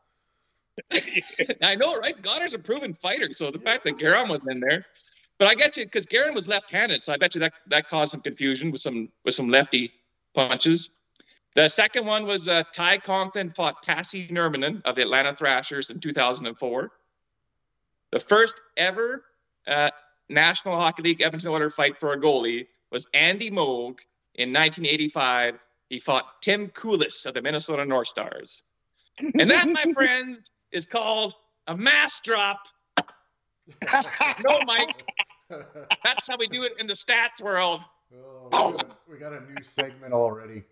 I 0.92 1.74
know, 1.74 1.96
right? 1.98 2.20
Godard's 2.22 2.54
a 2.54 2.58
proven 2.58 2.94
fighter, 2.94 3.30
so 3.32 3.50
the 3.50 3.58
fact 3.58 3.84
that 3.84 3.98
Garon 3.98 4.28
was 4.28 4.40
in 4.48 4.60
there, 4.60 4.86
but 5.38 5.48
I 5.48 5.54
get 5.54 5.76
you 5.76 5.84
because 5.84 6.06
Garon 6.06 6.34
was 6.34 6.46
left-handed, 6.46 7.02
so 7.02 7.12
I 7.12 7.16
bet 7.16 7.34
you 7.34 7.40
that 7.40 7.52
that 7.68 7.88
caused 7.88 8.12
some 8.12 8.20
confusion 8.20 8.70
with 8.70 8.80
some 8.80 9.08
with 9.24 9.34
some 9.34 9.48
lefty 9.48 9.92
punches. 10.34 10.90
The 11.54 11.68
second 11.68 12.06
one 12.06 12.26
was 12.26 12.46
uh, 12.48 12.62
Ty 12.72 12.98
Conklin 12.98 13.50
fought 13.50 13.82
Pasi 13.84 14.28
Nurminen 14.28 14.82
of 14.84 14.94
the 14.94 15.02
Atlanta 15.02 15.34
Thrashers 15.34 15.90
in 15.90 15.98
2004. 15.98 16.90
The 18.12 18.20
first 18.20 18.60
ever 18.76 19.24
uh, 19.66 19.90
National 20.28 20.78
Hockey 20.78 21.02
League 21.02 21.20
Edmonton 21.20 21.50
Oilers 21.50 21.74
fight 21.74 21.98
for 21.98 22.12
a 22.12 22.20
goalie 22.20 22.66
was 22.90 23.06
Andy 23.14 23.50
Moog 23.50 23.98
in 24.34 24.52
1985. 24.52 25.58
He 25.88 25.98
fought 25.98 26.42
Tim 26.42 26.68
Coulis 26.68 27.26
of 27.26 27.34
the 27.34 27.42
Minnesota 27.42 27.84
North 27.84 28.08
Stars. 28.08 28.64
And 29.18 29.50
that, 29.50 29.68
my 29.68 29.84
friends, 29.94 30.38
is 30.72 30.86
called 30.86 31.34
a 31.66 31.76
mass 31.76 32.20
drop. 32.20 32.60
No, 34.44 34.60
Mike. 34.64 35.02
That's 35.50 36.26
how 36.26 36.38
we 36.38 36.48
do 36.48 36.62
it 36.62 36.72
in 36.78 36.86
the 36.86 36.94
stats 36.94 37.42
world. 37.42 37.82
Oh, 38.50 38.70
we, 38.70 38.76
got 38.78 38.84
a, 38.84 38.96
we 39.12 39.18
got 39.18 39.32
a 39.34 39.40
new 39.52 39.62
segment 39.62 40.14
already. 40.14 40.62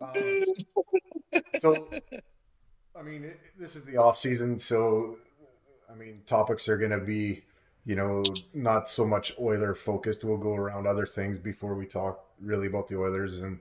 Um, 0.00 0.42
so, 1.58 1.88
I 2.94 3.02
mean, 3.02 3.24
it, 3.24 3.40
this 3.58 3.76
is 3.76 3.84
the 3.84 3.96
off 3.96 4.18
season, 4.18 4.58
so 4.58 5.16
I 5.90 5.94
mean, 5.94 6.20
topics 6.26 6.68
are 6.68 6.76
going 6.76 6.90
to 6.90 6.98
be, 6.98 7.44
you 7.88 7.96
know, 7.96 8.22
not 8.52 8.90
so 8.90 9.06
much 9.06 9.32
Oiler 9.40 9.74
focused. 9.74 10.22
We'll 10.22 10.36
go 10.36 10.54
around 10.54 10.86
other 10.86 11.06
things 11.06 11.38
before 11.38 11.74
we 11.74 11.86
talk 11.86 12.22
really 12.38 12.66
about 12.66 12.86
the 12.86 12.98
Oilers. 12.98 13.40
And 13.40 13.60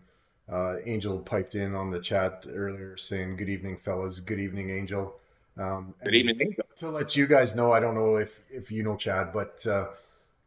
uh, 0.51 0.75
Angel 0.85 1.17
piped 1.19 1.55
in 1.55 1.73
on 1.73 1.91
the 1.91 2.01
chat 2.01 2.45
earlier 2.53 2.97
saying, 2.97 3.37
"Good 3.37 3.47
evening, 3.47 3.77
fellas. 3.77 4.19
Good 4.19 4.41
evening, 4.41 4.69
Angel." 4.69 5.15
Um, 5.57 5.93
Good 6.03 6.13
evening. 6.13 6.57
to 6.75 6.89
let 6.89 7.15
you 7.15 7.25
guys 7.25 7.55
know, 7.55 7.71
I 7.71 7.79
don't 7.79 7.95
know 7.95 8.17
if 8.17 8.41
if 8.51 8.69
you 8.69 8.83
know 8.83 8.97
Chad, 8.97 9.31
but 9.31 9.65
uh, 9.65 9.87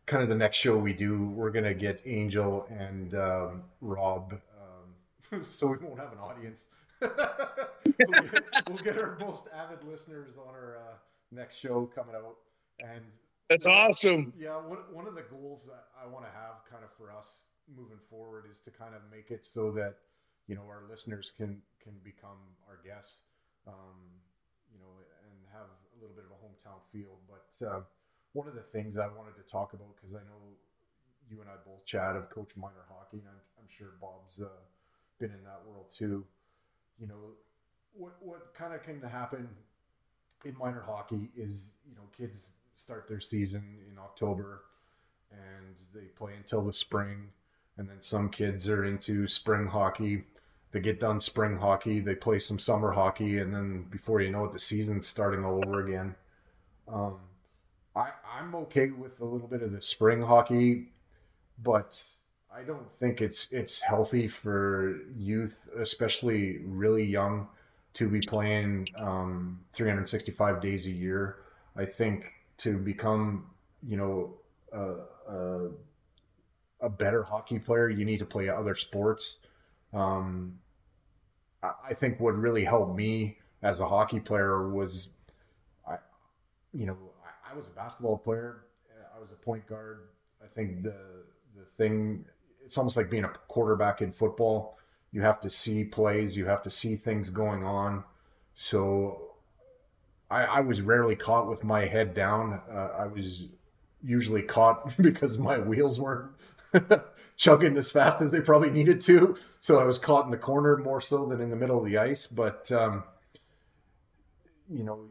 kind 0.05 0.23
of 0.23 0.29
the 0.29 0.35
next 0.35 0.59
show 0.59 0.77
we 0.77 0.93
do, 0.93 1.29
we're 1.29 1.51
gonna 1.51 1.73
get 1.73 2.03
Angel 2.05 2.67
and 2.69 3.15
um, 3.15 3.63
Rob, 3.81 4.35
um, 4.61 5.43
so 5.49 5.69
we 5.69 5.79
won't 5.79 5.99
have 5.99 6.13
an 6.13 6.19
audience. 6.19 6.69
we'll, 7.01 8.21
get, 8.29 8.45
we'll 8.69 8.85
get 8.85 8.99
our 8.99 9.17
most 9.19 9.49
avid 9.55 9.83
listeners 9.85 10.35
on 10.37 10.55
our 10.55 10.77
uh, 10.77 10.97
next 11.33 11.57
show 11.57 11.87
coming 11.95 12.15
out, 12.15 12.37
and 12.79 13.01
That's 13.51 13.67
awesome. 13.67 14.33
yeah, 14.39 14.55
one, 14.63 14.79
one 14.93 15.09
of 15.09 15.17
the 15.17 15.27
goals 15.29 15.67
that 15.67 15.91
I 16.01 16.07
want 16.07 16.25
to 16.25 16.31
have 16.31 16.63
kind 16.71 16.85
of 16.85 16.91
for 16.95 17.11
us 17.11 17.47
moving 17.67 17.99
forward 18.09 18.45
is 18.49 18.61
to 18.61 18.71
kind 18.71 18.95
of 18.95 19.03
make 19.11 19.33
it 19.33 19.45
so 19.45 19.73
that 19.73 19.97
you 20.47 20.55
know 20.55 20.63
our 20.63 20.85
listeners 20.89 21.33
can 21.37 21.61
can 21.83 21.95
become 22.05 22.39
our 22.69 22.79
guests, 22.87 23.23
um, 23.67 23.99
you 24.73 24.79
know, 24.79 24.87
and 25.27 25.35
have 25.53 25.67
a 25.67 26.01
little 26.01 26.15
bit 26.15 26.25
of 26.25 26.31
a 26.31 26.39
hometown 26.39 26.79
feel. 26.93 27.19
But 27.27 27.67
uh, 27.67 27.81
one 28.35 28.47
of 28.47 28.55
the 28.55 28.63
things 28.63 28.97
I 28.97 29.09
wanted 29.09 29.35
to 29.35 29.43
talk 29.43 29.73
about 29.73 29.97
because 29.97 30.15
I 30.15 30.23
know 30.31 30.55
you 31.29 31.41
and 31.41 31.51
I 31.51 31.55
both 31.67 31.85
chat 31.85 32.15
of 32.15 32.31
coach 32.31 32.55
minor 32.57 32.87
hockey, 32.89 33.19
and 33.19 33.27
I'm, 33.27 33.43
I'm 33.59 33.69
sure 33.69 33.99
Bob's 34.01 34.41
uh, 34.41 34.47
been 35.19 35.31
in 35.33 35.43
that 35.43 35.63
world 35.67 35.91
too. 35.91 36.25
You 37.01 37.09
know, 37.09 37.35
what 37.95 38.13
what 38.21 38.55
kind 38.55 38.75
of 38.75 38.85
can 38.85 39.03
happen 39.03 39.49
in 40.45 40.57
minor 40.57 40.85
hockey 40.87 41.31
is 41.37 41.73
you 41.89 41.97
know 41.97 42.07
kids 42.17 42.53
start 42.75 43.07
their 43.09 43.21
season 43.21 43.63
in 43.91 43.99
October 43.99 44.63
and 45.31 45.77
they 45.95 46.09
play 46.17 46.33
until 46.37 46.63
the 46.63 46.73
spring 46.73 47.29
and 47.77 47.89
then 47.89 48.01
some 48.01 48.29
kids 48.29 48.69
are 48.69 48.85
into 48.85 49.27
spring 49.27 49.67
hockey 49.67 50.25
they 50.73 50.81
get 50.81 50.99
done 51.01 51.21
spring 51.21 51.57
hockey 51.57 52.01
they 52.01 52.15
play 52.15 52.39
some 52.39 52.59
summer 52.59 52.93
hockey 52.93 53.39
and 53.39 53.55
then 53.55 53.87
before 53.91 54.21
you 54.21 54.31
know 54.31 54.45
it 54.45 54.53
the 54.53 54.59
season's 54.59 55.07
starting 55.07 55.45
all 55.45 55.63
over 55.65 55.87
again 55.87 56.15
um, 56.93 57.17
I, 57.95 58.11
i'm 58.39 58.55
okay 58.57 58.91
with 58.91 59.21
a 59.21 59.25
little 59.25 59.47
bit 59.47 59.63
of 59.63 59.73
the 59.73 59.81
spring 59.81 60.23
hockey 60.23 60.89
but 61.63 62.03
i 62.53 62.63
don't 62.63 62.91
think 62.99 63.21
it's 63.21 63.53
it's 63.53 63.83
healthy 63.83 64.27
for 64.27 64.99
youth 65.17 65.69
especially 65.79 66.59
really 66.65 67.05
young 67.05 67.47
to 67.95 68.09
be 68.09 68.21
playing 68.21 68.89
um, 68.97 69.61
365 69.73 70.61
days 70.61 70.87
a 70.87 70.91
year. 70.91 71.37
I 71.77 71.85
think 71.85 72.33
to 72.61 72.79
become, 72.79 73.47
you 73.87 73.97
know, 73.97 74.35
a, 74.73 74.95
a, 75.33 75.71
a 76.83 76.89
better 76.89 77.23
hockey 77.23 77.59
player, 77.59 77.89
you 77.89 78.05
need 78.05 78.19
to 78.19 78.27
play 78.27 78.49
other 78.49 78.75
sports. 78.75 79.41
Um, 79.93 80.59
I, 81.63 81.73
I 81.91 81.95
think 81.95 82.21
what 82.21 82.35
really 82.37 82.65
helped 82.65 82.97
me 82.97 83.39
as 83.63 83.81
a 83.81 83.89
hockey 83.89 84.21
player 84.21 84.71
was, 84.71 85.13
I, 85.89 85.97
you 86.73 86.87
know, 86.87 86.97
I, 87.25 87.53
I 87.53 87.57
was 87.57 87.69
a 87.69 87.73
basketball 87.73 88.19
player. 88.19 88.65
I 89.15 89.21
was 89.21 89.33
a 89.33 89.37
point 89.37 89.67
guard. 89.67 90.09
I 90.43 90.47
think 90.47 90.83
the 90.83 90.97
the 91.57 91.65
thing, 91.77 92.25
it's 92.65 92.79
almost 92.79 92.97
like 92.97 93.11
being 93.11 93.25
a 93.25 93.29
quarterback 93.49 94.01
in 94.01 94.13
football 94.13 94.79
you 95.13 95.23
have 95.23 95.41
to 95.41 95.51
see 95.51 95.85
plays 95.85 96.37
you 96.37 96.47
have 96.47 96.63
to 96.63 96.71
see 96.71 96.97
things 96.97 97.31
going 97.31 97.65
on 97.65 98.05
so 98.55 99.30
i, 100.31 100.45
I 100.45 100.61
was 100.61 100.81
rarely 100.83 101.17
caught 101.17 101.49
with 101.49 101.65
my 101.65 101.87
head 101.87 102.15
down. 102.15 102.61
Uh, 102.71 102.89
i 102.99 103.07
was 103.07 103.49
usually 104.03 104.43
caught 104.43 104.97
because 105.01 105.39
my 105.39 105.59
wheels 105.59 106.01
weren't 106.01 106.31
chugging 107.37 107.77
as 107.77 107.91
fast 107.91 108.21
as 108.21 108.31
they 108.31 108.41
probably 108.41 108.71
needed 108.71 109.01
to. 109.03 109.37
So 109.61 109.81
i 109.81 109.85
was 109.85 109.99
caught 109.99 110.25
in 110.25 110.31
the 110.31 110.39
corner 110.39 110.77
more 110.77 111.01
so 111.01 111.27
than 111.27 111.41
in 111.41 111.51
the 111.51 111.57
middle 111.57 111.79
of 111.79 111.85
the 111.85 111.99
ice. 111.99 112.27
But 112.27 112.71
um, 112.73 113.05
you 114.69 114.85
know 114.85 115.07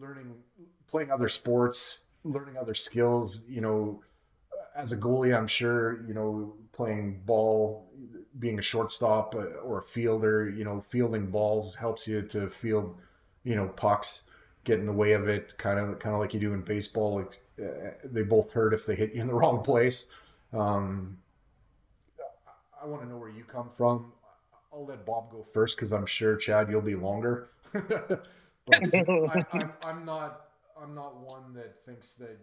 learning 0.00 0.34
playing 0.88 1.10
other 1.10 1.28
sports 1.28 2.04
learning 2.24 2.56
other 2.56 2.74
skills 2.74 3.42
you 3.48 3.60
know 3.60 4.02
as 4.76 4.92
a 4.92 4.96
goalie 4.96 5.36
i'm 5.36 5.46
sure 5.46 6.04
you 6.06 6.12
know 6.12 6.54
playing 6.72 7.20
ball 7.24 7.88
being 8.38 8.58
a 8.58 8.62
shortstop 8.62 9.34
uh, 9.34 9.44
or 9.62 9.80
a 9.80 9.84
fielder, 9.84 10.48
you 10.48 10.64
know, 10.64 10.80
fielding 10.80 11.26
balls 11.26 11.76
helps 11.76 12.08
you 12.08 12.22
to 12.22 12.48
field, 12.48 12.96
you 13.44 13.54
know, 13.54 13.68
pucks, 13.68 14.24
get 14.64 14.78
in 14.78 14.86
the 14.86 14.92
way 14.92 15.12
of 15.12 15.28
it, 15.28 15.56
kind 15.58 15.78
of 15.78 15.98
kind 15.98 16.14
of 16.14 16.20
like 16.20 16.34
you 16.34 16.40
do 16.40 16.54
in 16.54 16.62
baseball. 16.62 17.16
Like, 17.16 17.40
uh, 17.60 17.90
they 18.04 18.22
both 18.22 18.52
hurt 18.52 18.74
if 18.74 18.86
they 18.86 18.94
hit 18.94 19.14
you 19.14 19.20
in 19.20 19.26
the 19.26 19.34
wrong 19.42 19.62
place. 19.62 20.08
Um, 20.52 21.18
I 22.82 22.86
want 22.86 23.02
to 23.02 23.08
know 23.08 23.16
where 23.16 23.30
you 23.30 23.44
come 23.44 23.68
from. 23.68 24.12
I'll 24.72 24.86
let 24.86 25.04
Bob 25.04 25.30
go 25.30 25.42
first 25.42 25.76
because 25.76 25.92
I'm 25.92 26.06
sure 26.06 26.36
Chad, 26.36 26.70
you'll 26.70 26.80
be 26.80 26.94
longer. 26.94 27.50
but 27.72 28.26
I, 28.74 29.44
I'm, 29.52 29.72
I'm 29.82 30.04
not 30.04 30.46
I'm 30.80 30.94
not 30.94 31.16
one 31.20 31.52
that 31.54 31.84
thinks 31.84 32.14
that 32.14 32.38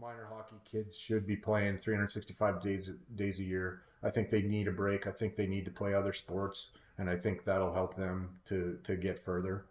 minor 0.00 0.26
hockey 0.30 0.56
kids 0.70 0.96
should 0.96 1.26
be 1.26 1.36
playing 1.36 1.78
365 1.78 2.62
days 2.62 2.90
days 3.14 3.40
a 3.40 3.44
year. 3.44 3.82
I 4.02 4.10
think 4.10 4.30
they 4.30 4.42
need 4.42 4.68
a 4.68 4.72
break. 4.72 5.06
I 5.06 5.10
think 5.10 5.36
they 5.36 5.46
need 5.46 5.64
to 5.64 5.70
play 5.70 5.94
other 5.94 6.12
sports, 6.12 6.72
and 6.98 7.08
I 7.08 7.16
think 7.16 7.44
that'll 7.44 7.72
help 7.72 7.96
them 7.96 8.30
to 8.46 8.78
to 8.84 8.96
get 8.96 9.18
further. 9.18 9.64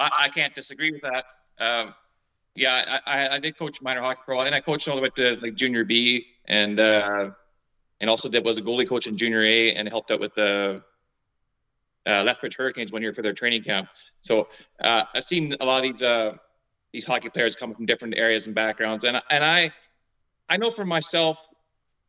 I, 0.00 0.10
I 0.18 0.28
can't 0.28 0.54
disagree 0.54 0.90
with 0.90 1.02
that. 1.02 1.24
Um, 1.58 1.94
yeah, 2.56 3.00
I, 3.06 3.18
I, 3.18 3.34
I 3.36 3.38
did 3.38 3.56
coach 3.56 3.80
minor 3.80 4.00
hockey 4.00 4.22
for 4.26 4.32
a 4.32 4.36
while, 4.36 4.46
and 4.46 4.54
I 4.54 4.60
coached 4.60 4.88
all 4.88 4.96
the 4.96 5.02
way 5.02 5.10
to 5.16 5.38
like 5.40 5.54
junior 5.54 5.84
B, 5.84 6.26
and 6.46 6.80
uh, 6.80 7.30
and 8.00 8.10
also 8.10 8.28
did 8.28 8.44
was 8.44 8.58
a 8.58 8.62
goalie 8.62 8.88
coach 8.88 9.06
in 9.06 9.16
junior 9.16 9.42
A, 9.42 9.74
and 9.74 9.88
helped 9.88 10.10
out 10.10 10.20
with 10.20 10.34
the 10.34 10.82
uh, 12.06 12.22
Lethbridge 12.24 12.56
Hurricanes 12.56 12.92
one 12.92 13.02
year 13.02 13.12
for 13.12 13.22
their 13.22 13.32
training 13.32 13.62
camp. 13.62 13.88
So 14.20 14.48
uh, 14.82 15.04
I've 15.14 15.24
seen 15.24 15.54
a 15.60 15.64
lot 15.64 15.84
of 15.84 15.92
these 15.92 16.02
uh, 16.02 16.32
these 16.92 17.04
hockey 17.04 17.28
players 17.28 17.54
come 17.54 17.74
from 17.74 17.86
different 17.86 18.14
areas 18.16 18.46
and 18.46 18.54
backgrounds, 18.54 19.04
and 19.04 19.20
and 19.30 19.44
I 19.44 19.72
I 20.48 20.56
know 20.56 20.72
for 20.72 20.84
myself, 20.84 21.38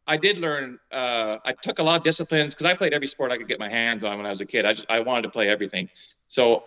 I 0.08 0.18
did 0.18 0.40
learn. 0.40 0.80
Uh, 0.92 1.38
I 1.46 1.54
took 1.54 1.80
a 1.80 1.84
lot 1.84 1.98
of 1.98 2.04
disciplines 2.04 2.56
because 2.56 2.66
I 2.66 2.76
played 2.76 2.94
every 2.94 3.08
sport 3.08 3.32
I 3.32 3.38
could 3.38 3.48
get 3.48 3.60
my 3.60 3.70
hands 3.70 4.04
on 4.04 4.18
when 4.18 4.26
I 4.26 4.30
was 4.30 4.42
a 4.42 4.46
kid. 4.46 4.66
I 4.66 4.74
just 4.74 4.86
I 4.90 5.00
wanted 5.02 5.24
to 5.24 5.30
play 5.30 5.50
everything, 5.50 5.90
so 6.28 6.64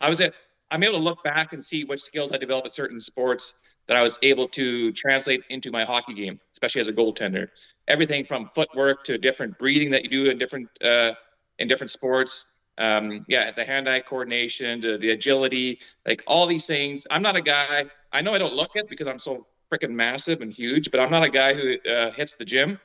I 0.00 0.08
was 0.08 0.20
at. 0.20 0.34
I'm 0.70 0.82
able 0.82 0.98
to 0.98 1.04
look 1.04 1.22
back 1.22 1.52
and 1.52 1.64
see 1.64 1.84
which 1.84 2.00
skills 2.00 2.32
I 2.32 2.36
developed 2.38 2.66
at 2.66 2.74
certain 2.74 3.00
sports 3.00 3.54
that 3.86 3.96
I 3.96 4.02
was 4.02 4.18
able 4.22 4.48
to 4.48 4.92
translate 4.92 5.42
into 5.50 5.70
my 5.70 5.84
hockey 5.84 6.14
game, 6.14 6.40
especially 6.52 6.80
as 6.80 6.88
a 6.88 6.92
goaltender. 6.92 7.48
Everything 7.86 8.24
from 8.24 8.46
footwork 8.46 9.04
to 9.04 9.18
different 9.18 9.58
breathing 9.58 9.90
that 9.90 10.02
you 10.04 10.10
do 10.10 10.30
in 10.30 10.38
different 10.38 10.68
uh, 10.82 11.12
in 11.58 11.68
different 11.68 11.90
sports. 11.90 12.46
Um, 12.76 13.24
yeah, 13.28 13.52
the 13.52 13.64
hand-eye 13.64 14.00
coordination, 14.00 14.80
to 14.80 14.98
the 14.98 15.10
agility, 15.10 15.78
like 16.06 16.24
all 16.26 16.46
these 16.46 16.66
things. 16.66 17.06
I'm 17.10 17.22
not 17.22 17.36
a 17.36 17.42
guy. 17.42 17.84
I 18.12 18.20
know 18.20 18.34
I 18.34 18.38
don't 18.38 18.54
look 18.54 18.70
it 18.74 18.88
because 18.88 19.06
I'm 19.06 19.18
so 19.18 19.46
freaking 19.72 19.90
massive 19.90 20.40
and 20.40 20.52
huge, 20.52 20.90
but 20.90 20.98
I'm 20.98 21.10
not 21.10 21.22
a 21.22 21.30
guy 21.30 21.54
who 21.54 21.76
uh, 21.88 22.10
hits 22.10 22.34
the 22.34 22.44
gym. 22.44 22.80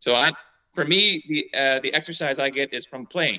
So 0.00 0.14
I, 0.14 0.32
for 0.74 0.84
me, 0.84 1.24
the 1.28 1.58
uh, 1.58 1.80
the 1.80 1.94
exercise 1.94 2.38
I 2.38 2.50
get 2.50 2.74
is 2.74 2.84
from 2.84 3.06
playing. 3.06 3.38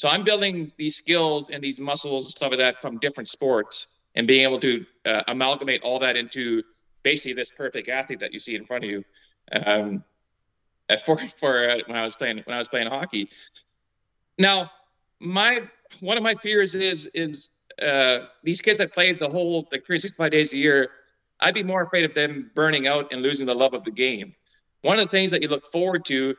So 0.00 0.08
I'm 0.08 0.24
building 0.24 0.72
these 0.78 0.96
skills 0.96 1.50
and 1.50 1.62
these 1.62 1.78
muscles 1.78 2.24
and 2.24 2.32
stuff 2.32 2.52
like 2.52 2.58
that 2.58 2.80
from 2.80 2.96
different 3.00 3.28
sports 3.28 3.98
and 4.14 4.26
being 4.26 4.44
able 4.44 4.58
to 4.60 4.86
uh, 5.04 5.24
amalgamate 5.28 5.82
all 5.82 5.98
that 5.98 6.16
into 6.16 6.62
basically 7.02 7.34
this 7.34 7.52
perfect 7.52 7.86
athlete 7.90 8.18
that 8.20 8.32
you 8.32 8.38
see 8.38 8.54
in 8.54 8.64
front 8.64 8.82
of 8.82 8.88
you. 8.88 9.04
Um, 9.52 10.02
for 11.04 11.18
for 11.36 11.68
uh, 11.68 11.78
when 11.84 11.98
I 11.98 12.02
was 12.02 12.16
playing 12.16 12.38
when 12.44 12.54
I 12.54 12.58
was 12.58 12.66
playing 12.66 12.86
hockey. 12.86 13.28
Now, 14.38 14.70
my 15.20 15.68
one 16.00 16.16
of 16.16 16.22
my 16.22 16.34
fears 16.34 16.74
is 16.74 17.04
is 17.12 17.50
uh, 17.82 18.20
these 18.42 18.62
kids 18.62 18.78
that 18.78 18.94
played 18.94 19.18
the 19.20 19.28
whole 19.28 19.64
the 19.70 19.80
365 19.80 20.30
days 20.30 20.54
a 20.54 20.56
year. 20.56 20.88
I'd 21.40 21.52
be 21.52 21.62
more 21.62 21.82
afraid 21.82 22.06
of 22.06 22.14
them 22.14 22.50
burning 22.54 22.86
out 22.86 23.12
and 23.12 23.20
losing 23.20 23.44
the 23.44 23.54
love 23.54 23.74
of 23.74 23.84
the 23.84 23.90
game. 23.90 24.34
One 24.80 24.98
of 24.98 25.04
the 25.04 25.10
things 25.10 25.30
that 25.32 25.42
you 25.42 25.48
look 25.48 25.70
forward 25.70 26.06
to 26.06 26.34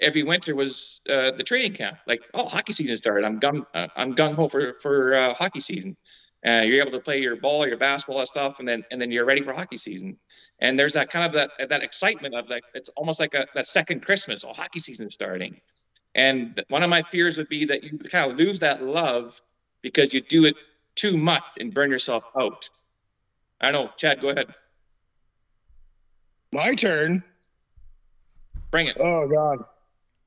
every 0.00 0.22
winter 0.22 0.54
was 0.54 1.00
uh, 1.08 1.32
the 1.32 1.44
training 1.44 1.72
camp. 1.72 1.98
Like, 2.06 2.22
oh, 2.34 2.46
hockey 2.46 2.72
season 2.72 2.96
started. 2.96 3.24
I'm 3.24 3.40
gung, 3.40 3.66
uh, 3.74 3.88
I'm 3.96 4.14
gung 4.14 4.34
ho 4.34 4.48
for 4.48 4.74
for 4.80 5.14
uh, 5.14 5.34
hockey 5.34 5.60
season. 5.60 5.96
Uh, 6.46 6.60
you're 6.60 6.80
able 6.80 6.92
to 6.92 7.00
play 7.00 7.18
your 7.18 7.36
ball, 7.36 7.66
your 7.66 7.76
basketball, 7.76 8.20
and 8.20 8.28
stuff, 8.28 8.58
and 8.58 8.68
then 8.68 8.84
and 8.90 9.00
then 9.00 9.10
you're 9.10 9.24
ready 9.24 9.42
for 9.42 9.52
hockey 9.52 9.78
season. 9.78 10.16
And 10.60 10.78
there's 10.78 10.92
that 10.92 11.10
kind 11.10 11.26
of 11.26 11.32
that 11.32 11.68
that 11.68 11.82
excitement 11.82 12.34
of 12.34 12.48
like 12.48 12.64
it's 12.74 12.88
almost 12.90 13.20
like 13.20 13.34
a 13.34 13.46
that 13.54 13.66
second 13.66 14.04
Christmas. 14.04 14.44
Oh, 14.44 14.52
hockey 14.52 14.78
season 14.78 15.10
starting. 15.10 15.60
And 16.14 16.62
one 16.68 16.82
of 16.82 16.88
my 16.88 17.02
fears 17.02 17.36
would 17.36 17.48
be 17.48 17.66
that 17.66 17.84
you 17.84 17.98
kind 17.98 18.30
of 18.30 18.38
lose 18.38 18.60
that 18.60 18.82
love 18.82 19.38
because 19.82 20.14
you 20.14 20.22
do 20.22 20.46
it 20.46 20.54
too 20.94 21.16
much 21.16 21.42
and 21.60 21.74
burn 21.74 21.90
yourself 21.90 22.24
out. 22.40 22.68
I 23.60 23.70
don't 23.70 23.86
know, 23.86 23.92
Chad, 23.98 24.20
go 24.20 24.30
ahead. 24.30 24.54
My 26.52 26.74
turn. 26.74 27.22
Bring 28.70 28.86
it. 28.86 28.96
Oh 28.98 29.28
God. 29.28 29.64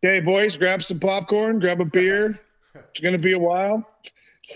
Okay, 0.03 0.22
boys, 0.22 0.56
grab 0.56 0.82
some 0.82 1.00
popcorn, 1.00 1.60
grab 1.60 1.82
a 1.82 1.86
beer. 1.86 2.39
It's 2.91 3.00
gonna 3.00 3.18
be 3.18 3.34
a 3.34 3.39
while. 3.39 3.84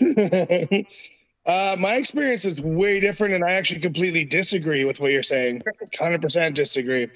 uh, 1.46 1.76
my 1.80 1.94
experience 1.96 2.44
is 2.44 2.60
way 2.60 3.00
different, 3.00 3.34
and 3.34 3.44
I 3.44 3.52
actually 3.52 3.80
completely 3.80 4.24
disagree 4.24 4.84
with 4.84 5.00
what 5.00 5.10
you're 5.10 5.24
saying. 5.24 5.62
100% 5.96 6.54
disagree. 6.54 7.08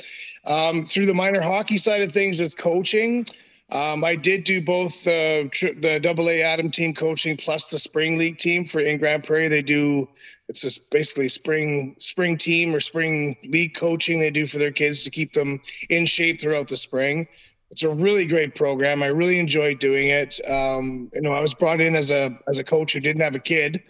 Um, 0.44 0.82
through 0.82 1.06
the 1.06 1.14
minor 1.14 1.40
hockey 1.40 1.78
side 1.78 2.02
of 2.02 2.10
things, 2.10 2.40
as 2.40 2.52
coaching, 2.52 3.24
um, 3.70 4.02
I 4.02 4.16
did 4.16 4.42
do 4.42 4.60
both 4.60 5.06
uh, 5.06 5.44
tri- 5.52 5.74
the 5.80 6.00
Double 6.02 6.28
A 6.28 6.42
Atom 6.42 6.72
team 6.72 6.94
coaching 6.94 7.36
plus 7.36 7.70
the 7.70 7.78
Spring 7.78 8.18
League 8.18 8.38
team 8.38 8.64
for 8.64 8.80
in 8.80 8.98
Grande 8.98 9.22
Prairie. 9.22 9.48
They 9.48 9.62
do 9.62 10.08
it's 10.48 10.62
just 10.62 10.90
basically 10.90 11.28
spring 11.28 11.94
spring 11.98 12.36
team 12.38 12.74
or 12.74 12.80
spring 12.80 13.36
league 13.44 13.74
coaching 13.74 14.18
they 14.18 14.30
do 14.30 14.46
for 14.46 14.58
their 14.58 14.72
kids 14.72 15.04
to 15.04 15.10
keep 15.10 15.32
them 15.34 15.60
in 15.90 16.06
shape 16.06 16.40
throughout 16.40 16.68
the 16.68 16.76
spring. 16.76 17.28
It's 17.70 17.82
a 17.82 17.90
really 17.90 18.24
great 18.24 18.54
program. 18.54 19.02
I 19.02 19.06
really 19.08 19.38
enjoyed 19.38 19.78
doing 19.78 20.08
it. 20.08 20.40
Um, 20.48 21.10
you 21.12 21.20
know, 21.20 21.32
I 21.32 21.40
was 21.40 21.54
brought 21.54 21.80
in 21.80 21.94
as 21.94 22.10
a 22.10 22.38
as 22.48 22.58
a 22.58 22.64
coach 22.64 22.92
who 22.92 23.00
didn't 23.00 23.22
have 23.22 23.34
a 23.34 23.40
kid, 23.40 23.82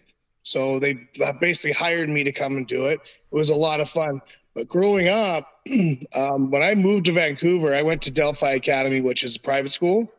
so 0.42 0.78
they 0.78 1.08
basically 1.40 1.72
hired 1.72 2.08
me 2.08 2.24
to 2.24 2.32
come 2.32 2.56
and 2.56 2.66
do 2.66 2.86
it. 2.86 3.00
It 3.00 3.34
was 3.34 3.50
a 3.50 3.54
lot 3.54 3.80
of 3.80 3.88
fun. 3.88 4.20
But 4.54 4.66
growing 4.66 5.08
up, 5.08 5.44
um, 6.16 6.50
when 6.50 6.62
I 6.62 6.74
moved 6.74 7.06
to 7.06 7.12
Vancouver, 7.12 7.74
I 7.74 7.82
went 7.82 8.02
to 8.02 8.10
Delphi 8.10 8.52
Academy, 8.52 9.00
which 9.00 9.22
is 9.22 9.36
a 9.36 9.40
private 9.40 9.70
school, 9.70 10.12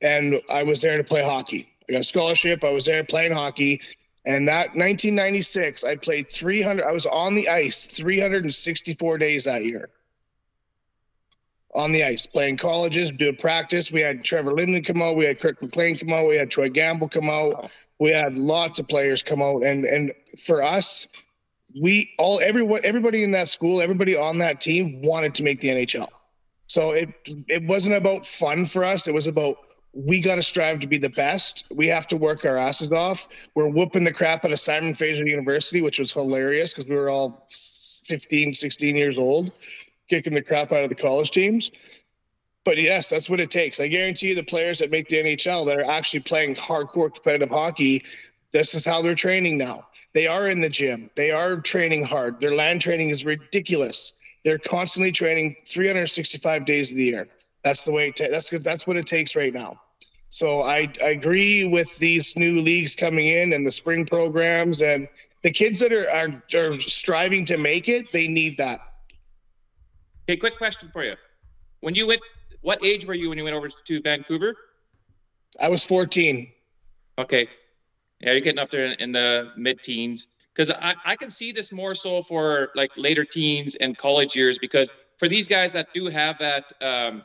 and 0.00 0.40
I 0.48 0.62
was 0.62 0.80
there 0.82 0.96
to 0.96 1.04
play 1.04 1.24
hockey. 1.24 1.66
I 1.88 1.92
got 1.92 2.00
a 2.00 2.04
scholarship. 2.04 2.62
I 2.62 2.70
was 2.70 2.84
there 2.84 3.02
playing 3.04 3.32
hockey. 3.32 3.80
And 4.24 4.48
that 4.48 4.74
1996, 4.74 5.84
I 5.84 5.96
played 5.96 6.28
300. 6.28 6.84
I 6.84 6.90
was 6.90 7.06
on 7.06 7.34
the 7.34 7.48
ice 7.48 7.86
364 7.86 9.18
days 9.18 9.44
that 9.44 9.64
year. 9.64 9.88
On 11.74 11.92
the 11.92 12.04
ice, 12.04 12.26
playing 12.26 12.56
colleges, 12.56 13.10
doing 13.10 13.36
practice. 13.36 13.92
We 13.92 14.00
had 14.00 14.24
Trevor 14.24 14.52
Linden 14.52 14.82
come 14.82 15.02
out. 15.02 15.16
We 15.16 15.26
had 15.26 15.38
Kirk 15.38 15.60
McLean 15.60 15.94
come 15.94 16.12
out. 16.12 16.26
We 16.26 16.36
had 16.36 16.50
Troy 16.50 16.70
Gamble 16.70 17.08
come 17.08 17.28
out. 17.28 17.70
We 17.98 18.10
had 18.10 18.36
lots 18.36 18.78
of 18.78 18.88
players 18.88 19.22
come 19.22 19.42
out. 19.42 19.62
And 19.62 19.84
and 19.84 20.12
for 20.38 20.62
us, 20.62 21.26
we 21.82 22.10
all 22.18 22.40
everyone 22.42 22.80
everybody 22.84 23.24
in 23.24 23.32
that 23.32 23.48
school, 23.48 23.82
everybody 23.82 24.16
on 24.16 24.38
that 24.38 24.60
team 24.60 25.02
wanted 25.02 25.34
to 25.34 25.42
make 25.42 25.60
the 25.60 25.68
NHL. 25.68 26.08
So 26.68 26.92
it 26.92 27.08
it 27.48 27.64
wasn't 27.64 27.96
about 27.96 28.24
fun 28.24 28.64
for 28.64 28.84
us. 28.84 29.06
It 29.06 29.14
was 29.14 29.26
about 29.26 29.56
we 29.96 30.20
got 30.20 30.34
to 30.34 30.42
strive 30.42 30.80
to 30.80 30.86
be 30.86 30.98
the 30.98 31.08
best. 31.08 31.72
We 31.74 31.86
have 31.86 32.06
to 32.08 32.16
work 32.16 32.44
our 32.44 32.58
asses 32.58 32.92
off. 32.92 33.48
We're 33.54 33.68
whooping 33.68 34.04
the 34.04 34.12
crap 34.12 34.44
out 34.44 34.52
of 34.52 34.60
Simon 34.60 34.92
Fraser 34.92 35.26
University, 35.26 35.80
which 35.80 35.98
was 35.98 36.12
hilarious 36.12 36.72
because 36.72 36.88
we 36.88 36.96
were 36.96 37.08
all 37.08 37.46
15, 37.48 38.52
16 38.52 38.94
years 38.94 39.16
old, 39.16 39.50
kicking 40.08 40.34
the 40.34 40.42
crap 40.42 40.72
out 40.72 40.82
of 40.82 40.88
the 40.88 40.94
college 40.94 41.30
teams. 41.30 41.70
But 42.64 42.78
yes, 42.78 43.08
that's 43.08 43.30
what 43.30 43.38
it 43.38 43.50
takes. 43.50 43.78
I 43.78 43.86
guarantee 43.86 44.28
you 44.28 44.34
the 44.34 44.42
players 44.42 44.80
that 44.80 44.90
make 44.90 45.08
the 45.08 45.16
NHL 45.16 45.66
that 45.66 45.76
are 45.76 45.90
actually 45.90 46.20
playing 46.20 46.56
hardcore 46.56 47.12
competitive 47.14 47.50
hockey, 47.50 48.02
this 48.50 48.74
is 48.74 48.84
how 48.84 49.02
they're 49.02 49.14
training 49.14 49.56
now. 49.56 49.86
They 50.14 50.26
are 50.26 50.48
in 50.48 50.60
the 50.60 50.68
gym. 50.68 51.10
They 51.14 51.30
are 51.30 51.60
training 51.60 52.04
hard. 52.04 52.40
Their 52.40 52.54
land 52.54 52.80
training 52.80 53.10
is 53.10 53.24
ridiculous. 53.24 54.20
They're 54.44 54.58
constantly 54.58 55.12
training 55.12 55.56
365 55.64 56.64
days 56.64 56.90
of 56.90 56.96
the 56.96 57.04
year. 57.04 57.28
That's 57.62 57.84
the 57.84 57.92
way. 57.92 58.08
It 58.08 58.16
ta- 58.16 58.28
that's 58.30 58.50
that's 58.62 58.86
what 58.86 58.96
it 58.96 59.06
takes 59.06 59.36
right 59.36 59.52
now. 59.52 59.80
So 60.30 60.62
I, 60.62 60.88
I 61.02 61.08
agree 61.08 61.64
with 61.64 61.96
these 61.98 62.36
new 62.36 62.60
leagues 62.60 62.94
coming 62.94 63.26
in 63.28 63.52
and 63.52 63.66
the 63.66 63.72
spring 63.72 64.04
programs 64.06 64.82
and 64.82 65.08
the 65.42 65.50
kids 65.50 65.78
that 65.80 65.92
are, 65.92 66.08
are, 66.10 66.68
are 66.68 66.72
striving 66.72 67.44
to 67.44 67.56
make 67.58 67.88
it, 67.88 68.10
they 68.12 68.26
need 68.26 68.56
that. 68.56 68.95
Okay, 70.28 70.36
quick 70.36 70.58
question 70.58 70.90
for 70.92 71.04
you. 71.04 71.14
When 71.80 71.94
you 71.94 72.08
went, 72.08 72.20
what 72.62 72.84
age 72.84 73.06
were 73.06 73.14
you 73.14 73.28
when 73.28 73.38
you 73.38 73.44
went 73.44 73.54
over 73.54 73.68
to 73.68 74.02
Vancouver? 74.02 74.56
I 75.60 75.68
was 75.68 75.84
14. 75.84 76.50
Okay. 77.18 77.48
Yeah, 78.20 78.32
you're 78.32 78.40
getting 78.40 78.58
up 78.58 78.70
there 78.70 78.86
in 78.86 79.12
the 79.12 79.52
mid 79.56 79.82
teens. 79.82 80.26
Because 80.52 80.74
I, 80.80 80.94
I 81.04 81.16
can 81.16 81.30
see 81.30 81.52
this 81.52 81.70
more 81.70 81.94
so 81.94 82.22
for 82.22 82.70
like 82.74 82.90
later 82.96 83.24
teens 83.24 83.76
and 83.76 83.96
college 83.96 84.34
years 84.34 84.58
because 84.58 84.92
for 85.18 85.28
these 85.28 85.46
guys 85.46 85.72
that 85.74 85.88
do 85.94 86.06
have 86.06 86.38
that 86.38 86.64
um, 86.80 87.22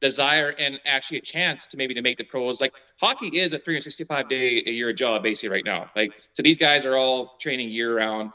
desire 0.00 0.50
and 0.58 0.78
actually 0.84 1.18
a 1.18 1.22
chance 1.22 1.66
to 1.68 1.76
maybe 1.76 1.94
to 1.94 2.02
make 2.02 2.18
the 2.18 2.24
pros. 2.24 2.60
Like 2.60 2.74
hockey 3.00 3.28
is 3.28 3.52
a 3.52 3.58
365 3.58 4.28
day 4.28 4.62
a 4.66 4.70
year 4.70 4.92
job 4.92 5.22
basically 5.22 5.50
right 5.50 5.64
now. 5.64 5.88
Like 5.96 6.12
so 6.34 6.42
these 6.42 6.58
guys 6.58 6.84
are 6.84 6.96
all 6.96 7.36
training 7.40 7.70
year 7.70 7.96
round. 7.96 8.32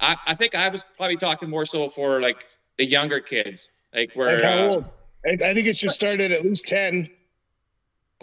I, 0.00 0.16
I 0.26 0.34
think 0.34 0.54
I 0.54 0.68
was 0.68 0.84
probably 0.96 1.16
talking 1.16 1.48
more 1.48 1.64
so 1.64 1.88
for 1.88 2.20
like 2.20 2.44
the 2.80 2.86
younger 2.86 3.20
kids. 3.20 3.68
Like 3.94 4.12
where 4.14 4.34
like 4.34 4.42
how 4.42 4.58
uh. 4.58 4.82
I 5.26 5.52
think 5.52 5.66
it 5.66 5.76
should 5.76 5.90
start 5.90 6.18
at 6.18 6.30
at 6.30 6.42
least 6.42 6.66
10. 6.66 7.10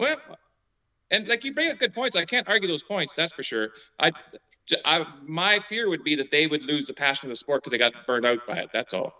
Well, 0.00 0.16
and 1.12 1.28
like 1.28 1.44
you 1.44 1.54
bring 1.54 1.70
up 1.70 1.78
good 1.78 1.94
points. 1.94 2.16
I 2.16 2.24
can't 2.24 2.48
argue 2.48 2.66
those 2.66 2.82
points. 2.82 3.14
That's 3.14 3.32
for 3.32 3.44
sure. 3.44 3.68
I, 4.00 4.10
I 4.84 5.06
my 5.24 5.60
fear 5.68 5.88
would 5.88 6.02
be 6.02 6.16
that 6.16 6.32
they 6.32 6.48
would 6.48 6.64
lose 6.64 6.86
the 6.86 6.92
passion 6.92 7.26
of 7.26 7.30
the 7.30 7.36
sport 7.36 7.62
because 7.62 7.70
they 7.70 7.78
got 7.78 7.92
burned 8.06 8.26
out 8.26 8.44
by 8.48 8.56
it. 8.56 8.70
That's 8.72 8.92
all. 8.92 9.14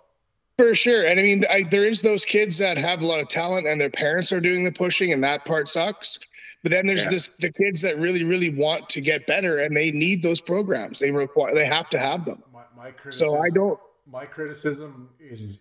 For 0.56 0.74
sure. 0.74 1.06
And 1.06 1.20
I 1.20 1.22
mean, 1.22 1.44
I, 1.48 1.62
there 1.62 1.84
is 1.84 2.02
those 2.02 2.24
kids 2.24 2.58
that 2.58 2.76
have 2.76 3.00
a 3.00 3.06
lot 3.06 3.20
of 3.20 3.28
talent 3.28 3.68
and 3.68 3.80
their 3.80 3.90
parents 3.90 4.32
are 4.32 4.40
doing 4.40 4.64
the 4.64 4.72
pushing, 4.72 5.12
and 5.12 5.22
that 5.22 5.44
part 5.44 5.68
sucks. 5.68 6.18
But 6.64 6.72
then 6.72 6.88
there's 6.88 7.04
yeah. 7.04 7.10
this 7.10 7.28
the 7.38 7.52
kids 7.52 7.80
that 7.82 7.96
really, 7.98 8.24
really 8.24 8.50
want 8.50 8.88
to 8.88 9.00
get 9.00 9.24
better 9.28 9.58
and 9.58 9.76
they 9.76 9.92
need 9.92 10.20
those 10.20 10.40
programs. 10.40 10.98
They 10.98 11.12
require 11.12 11.54
they 11.54 11.66
have 11.66 11.88
to 11.90 11.98
have 12.00 12.24
them. 12.24 12.42
My, 12.52 12.62
my 12.76 12.90
criticism, 12.90 13.28
so 13.28 13.40
I 13.40 13.50
don't 13.50 13.78
my 14.10 14.26
criticism 14.26 15.10
is 15.20 15.60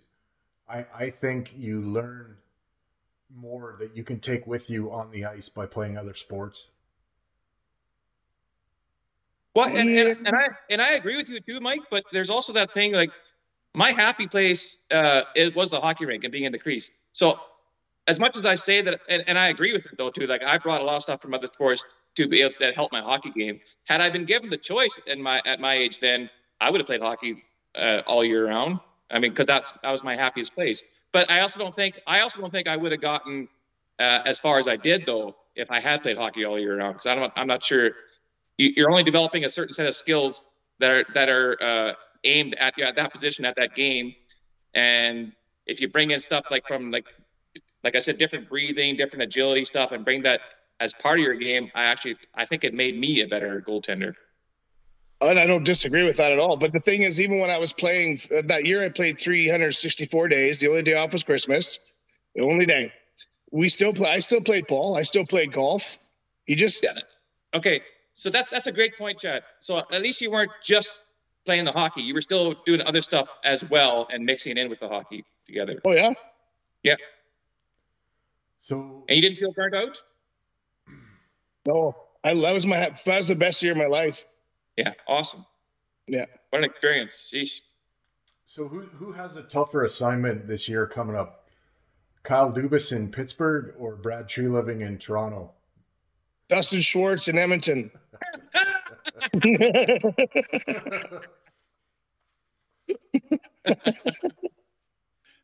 I 0.70 0.86
I 0.94 1.10
think 1.10 1.54
you 1.56 1.82
learn 1.82 2.38
more 3.34 3.76
that 3.80 3.96
you 3.96 4.04
can 4.04 4.20
take 4.20 4.48
with 4.48 4.70
you 4.70 4.92
on 4.92 5.12
the 5.12 5.26
ice 5.26 5.50
by 5.50 5.66
playing 5.66 5.98
other 5.98 6.14
sports. 6.14 6.72
Well, 9.54 9.68
and, 9.68 9.90
and, 9.90 10.28
and 10.28 10.36
I 10.36 10.48
and 10.70 10.82
I 10.82 10.92
agree 10.92 11.18
with 11.18 11.30
you 11.30 11.40
too, 11.40 11.60
Mike. 11.60 11.82
But 11.90 12.04
there's 12.12 12.30
also 12.30 12.54
that 12.54 12.74
thing 12.74 12.94
like 12.94 13.10
my 13.74 13.92
happy 13.92 14.28
place 14.28 14.78
uh, 14.92 15.24
it 15.36 15.56
was 15.56 15.70
the 15.70 15.82
hockey 15.82 16.06
rink 16.06 16.24
and 16.24 16.32
being 16.32 16.46
in 16.46 16.52
the 16.52 16.60
crease. 16.60 16.90
So 17.12 17.40
as 18.08 18.20
much 18.20 18.38
as 18.38 18.46
I 18.46 18.56
say 18.56 18.82
that, 18.82 19.02
and, 19.10 19.24
and 19.28 19.38
I 19.38 19.50
agree 19.50 19.74
with 19.74 19.86
it 19.86 19.98
though 19.98 20.10
too, 20.10 20.28
like 20.28 20.44
I 20.44 20.58
brought 20.58 20.82
a 20.82 20.84
lot 20.84 20.98
of 20.98 21.04
stuff 21.04 21.22
from 21.22 21.34
other 21.34 21.48
sports 21.48 21.86
to 22.16 22.28
be 22.28 22.42
able 22.42 22.54
to 22.60 22.72
help 22.72 22.92
my 22.92 23.02
hockey 23.02 23.32
game. 23.32 23.60
Had 23.86 24.00
I 24.00 24.10
been 24.10 24.26
given 24.26 24.50
the 24.50 24.58
choice 24.58 25.00
in 25.08 25.22
my 25.22 25.42
at 25.46 25.60
my 25.60 25.74
age, 25.74 26.00
then 26.00 26.30
I 26.62 26.70
would 26.70 26.80
have 26.80 26.88
played 26.88 27.02
hockey 27.02 27.44
uh, 27.78 28.02
all 28.08 28.24
year 28.24 28.48
round. 28.48 28.80
I 29.10 29.20
mean, 29.20 29.32
because 29.32 29.48
that's 29.48 29.74
that 29.84 29.92
was 29.92 30.04
my 30.04 30.16
happiest 30.16 30.54
place. 30.54 30.84
But 31.12 31.30
I 31.30 31.40
also 31.42 31.60
don't 31.60 31.76
think 31.76 32.00
I 32.06 32.20
also 32.20 32.42
don't 32.42 32.52
think 32.52 32.68
I 32.68 32.76
would 32.76 32.92
have 32.92 33.02
gotten 33.02 33.48
uh, 34.00 34.22
as 34.26 34.40
far 34.40 34.60
as 34.60 34.68
I 34.68 34.76
did 34.76 35.06
though 35.06 35.36
if 35.56 35.72
I 35.72 35.80
had 35.80 36.04
played 36.04 36.18
hockey 36.18 36.46
all 36.46 36.60
year 36.60 36.78
round. 36.78 36.96
Because 36.96 37.06
I 37.08 37.16
don't, 37.16 37.34
I'm 37.36 37.48
not 37.48 37.64
sure. 37.64 37.92
You're 38.58 38.90
only 38.90 39.04
developing 39.04 39.46
a 39.46 39.50
certain 39.50 39.74
set 39.74 39.86
of 39.86 39.96
skills 39.96 40.44
that 40.80 40.92
are 40.92 41.06
that 41.14 41.30
are 41.30 41.58
uh, 41.62 41.94
aimed 42.24 42.56
at, 42.56 42.80
at 42.80 42.96
that 42.96 43.12
position 43.12 43.46
at 43.46 43.56
that 43.56 43.76
game, 43.76 44.16
and 44.74 45.32
if 45.66 45.80
you 45.80 45.88
bring 45.90 46.12
in 46.12 46.20
stuff 46.20 46.46
like 46.50 46.68
from 46.68 46.92
like 46.92 47.06
like 47.84 47.96
I 47.96 48.00
said, 48.00 48.18
different 48.18 48.50
breathing, 48.50 48.98
different 48.98 49.24
agility 49.24 49.64
stuff, 49.64 49.92
and 49.92 50.04
bring 50.04 50.24
that 50.24 50.42
as 50.80 50.94
part 50.96 51.20
of 51.20 51.24
your 51.24 51.36
game, 51.36 51.72
I 51.76 51.84
actually 51.84 52.18
I 52.36 52.46
think 52.46 52.64
it 52.64 52.74
made 52.74 53.00
me 53.00 53.22
a 53.22 53.28
better 53.28 53.64
goaltender. 53.66 54.14
And 55.20 55.40
I 55.40 55.46
don't 55.48 55.66
disagree 55.66 56.04
with 56.04 56.18
that 56.18 56.32
at 56.32 56.40
all. 56.40 56.58
But 56.58 56.74
the 56.74 56.80
thing 56.80 57.02
is, 57.02 57.20
even 57.20 57.40
when 57.40 57.50
I 57.50 57.58
was 57.58 57.74
playing 57.74 58.20
uh, 58.36 58.44
that 58.46 58.66
year, 58.66 58.84
I 58.84 58.90
played 58.90 59.20
364 59.20 60.28
days. 60.28 60.60
The 60.60 60.68
only 60.68 60.84
day 60.84 60.94
off 60.94 61.12
was 61.12 61.24
Christmas. 61.24 61.80
The 62.36 62.44
only 62.44 62.66
day. 62.68 62.94
We 63.52 63.70
still 63.70 63.94
play. 63.94 64.12
I 64.12 64.20
still 64.20 64.42
played 64.42 64.68
ball. 64.68 64.96
I 64.96 65.04
still 65.04 65.26
played 65.26 65.52
golf. 65.52 65.98
You 66.46 66.56
just 66.56 66.84
yeah. 66.84 66.94
Okay, 67.54 67.82
so 68.14 68.30
that's 68.30 68.52
that's 68.52 68.68
a 68.68 68.72
great 68.72 68.98
point, 68.98 69.20
Chad. 69.20 69.44
So 69.60 69.80
at 69.80 70.02
least 70.02 70.22
you 70.22 70.30
weren't 70.30 70.52
just 70.64 71.02
playing 71.46 71.66
the 71.66 71.72
hockey. 71.72 72.02
You 72.02 72.14
were 72.14 72.22
still 72.22 72.56
doing 72.66 72.82
other 72.82 73.02
stuff 73.02 73.28
as 73.44 73.64
well 73.70 74.08
and 74.12 74.26
mixing 74.26 74.52
it 74.52 74.58
in 74.58 74.70
with 74.70 74.80
the 74.80 74.88
hockey 74.88 75.26
together. 75.46 75.80
Oh 75.86 75.94
yeah. 75.94 76.14
Yeah. 76.84 76.96
So 78.60 79.06
and 79.08 79.16
you 79.16 79.22
didn't 79.22 79.38
feel 79.38 79.54
burnt 79.54 79.74
out? 79.74 80.02
No, 81.66 81.96
I 82.24 82.34
that 82.34 82.54
was 82.54 82.68
my 82.68 82.78
that 82.78 83.18
was 83.18 83.28
the 83.28 83.36
best 83.36 83.64
year 83.64 83.72
of 83.72 83.78
my 83.78 83.88
life. 83.88 84.26
Yeah, 84.78 84.94
awesome. 85.08 85.46
Yeah, 86.08 86.26
what 86.52 86.60
an 86.60 86.66
experience. 86.66 87.30
Sheesh. 87.34 87.62
So 88.46 88.68
who 88.68 88.82
who 88.82 89.12
has 89.12 89.36
a 89.36 89.44
tougher 89.44 89.84
assignment 89.84 90.48
this 90.48 90.70
year 90.70 90.88
coming 90.88 91.16
up? 91.16 91.48
Kyle 92.24 92.52
Dubas 92.52 92.92
in 92.92 93.10
Pittsburgh 93.12 93.74
or 93.78 93.96
Brad 93.96 94.28
Treliving 94.28 94.82
in 94.82 94.98
Toronto? 94.98 95.52
Dustin 96.50 96.82
Schwartz 96.82 97.28
in 97.28 97.38
Edmonton. 97.38 97.92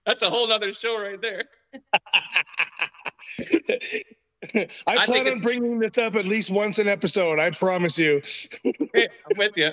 That's 0.05 0.21
a 0.21 0.29
whole 0.29 0.51
other 0.51 0.73
show 0.73 0.99
right 0.99 1.21
there. 1.21 1.45
I, 4.55 4.67
I 4.87 5.05
plan 5.05 5.27
on 5.29 5.39
bringing 5.39 5.79
this 5.79 5.97
up 5.97 6.15
at 6.15 6.25
least 6.25 6.51
once 6.51 6.77
an 6.79 6.89
episode. 6.89 7.39
I 7.39 7.49
promise 7.51 7.97
you. 7.97 8.21
Hey, 9.35 9.43
I'm 9.43 9.47
with 9.47 9.57
you. 9.57 9.71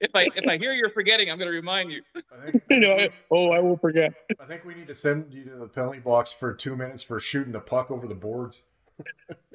If 0.00 0.10
I 0.14 0.28
if 0.34 0.46
I 0.48 0.56
hear 0.56 0.72
you're 0.72 0.90
forgetting, 0.90 1.30
I'm 1.30 1.38
going 1.38 1.50
to 1.50 1.54
remind 1.54 1.92
you. 1.92 2.02
I 2.16 2.50
think, 2.50 2.62
you 2.70 2.80
know, 2.80 3.06
oh, 3.30 3.50
I 3.50 3.60
will 3.60 3.76
forget. 3.76 4.12
I 4.40 4.46
think 4.46 4.64
we 4.64 4.74
need 4.74 4.88
to 4.88 4.94
send 4.94 5.32
you 5.32 5.44
to 5.44 5.56
the 5.56 5.68
penalty 5.68 6.00
box 6.00 6.32
for 6.32 6.52
two 6.52 6.74
minutes 6.76 7.02
for 7.02 7.20
shooting 7.20 7.52
the 7.52 7.60
puck 7.60 7.90
over 7.90 8.08
the 8.08 8.14
boards. 8.14 8.64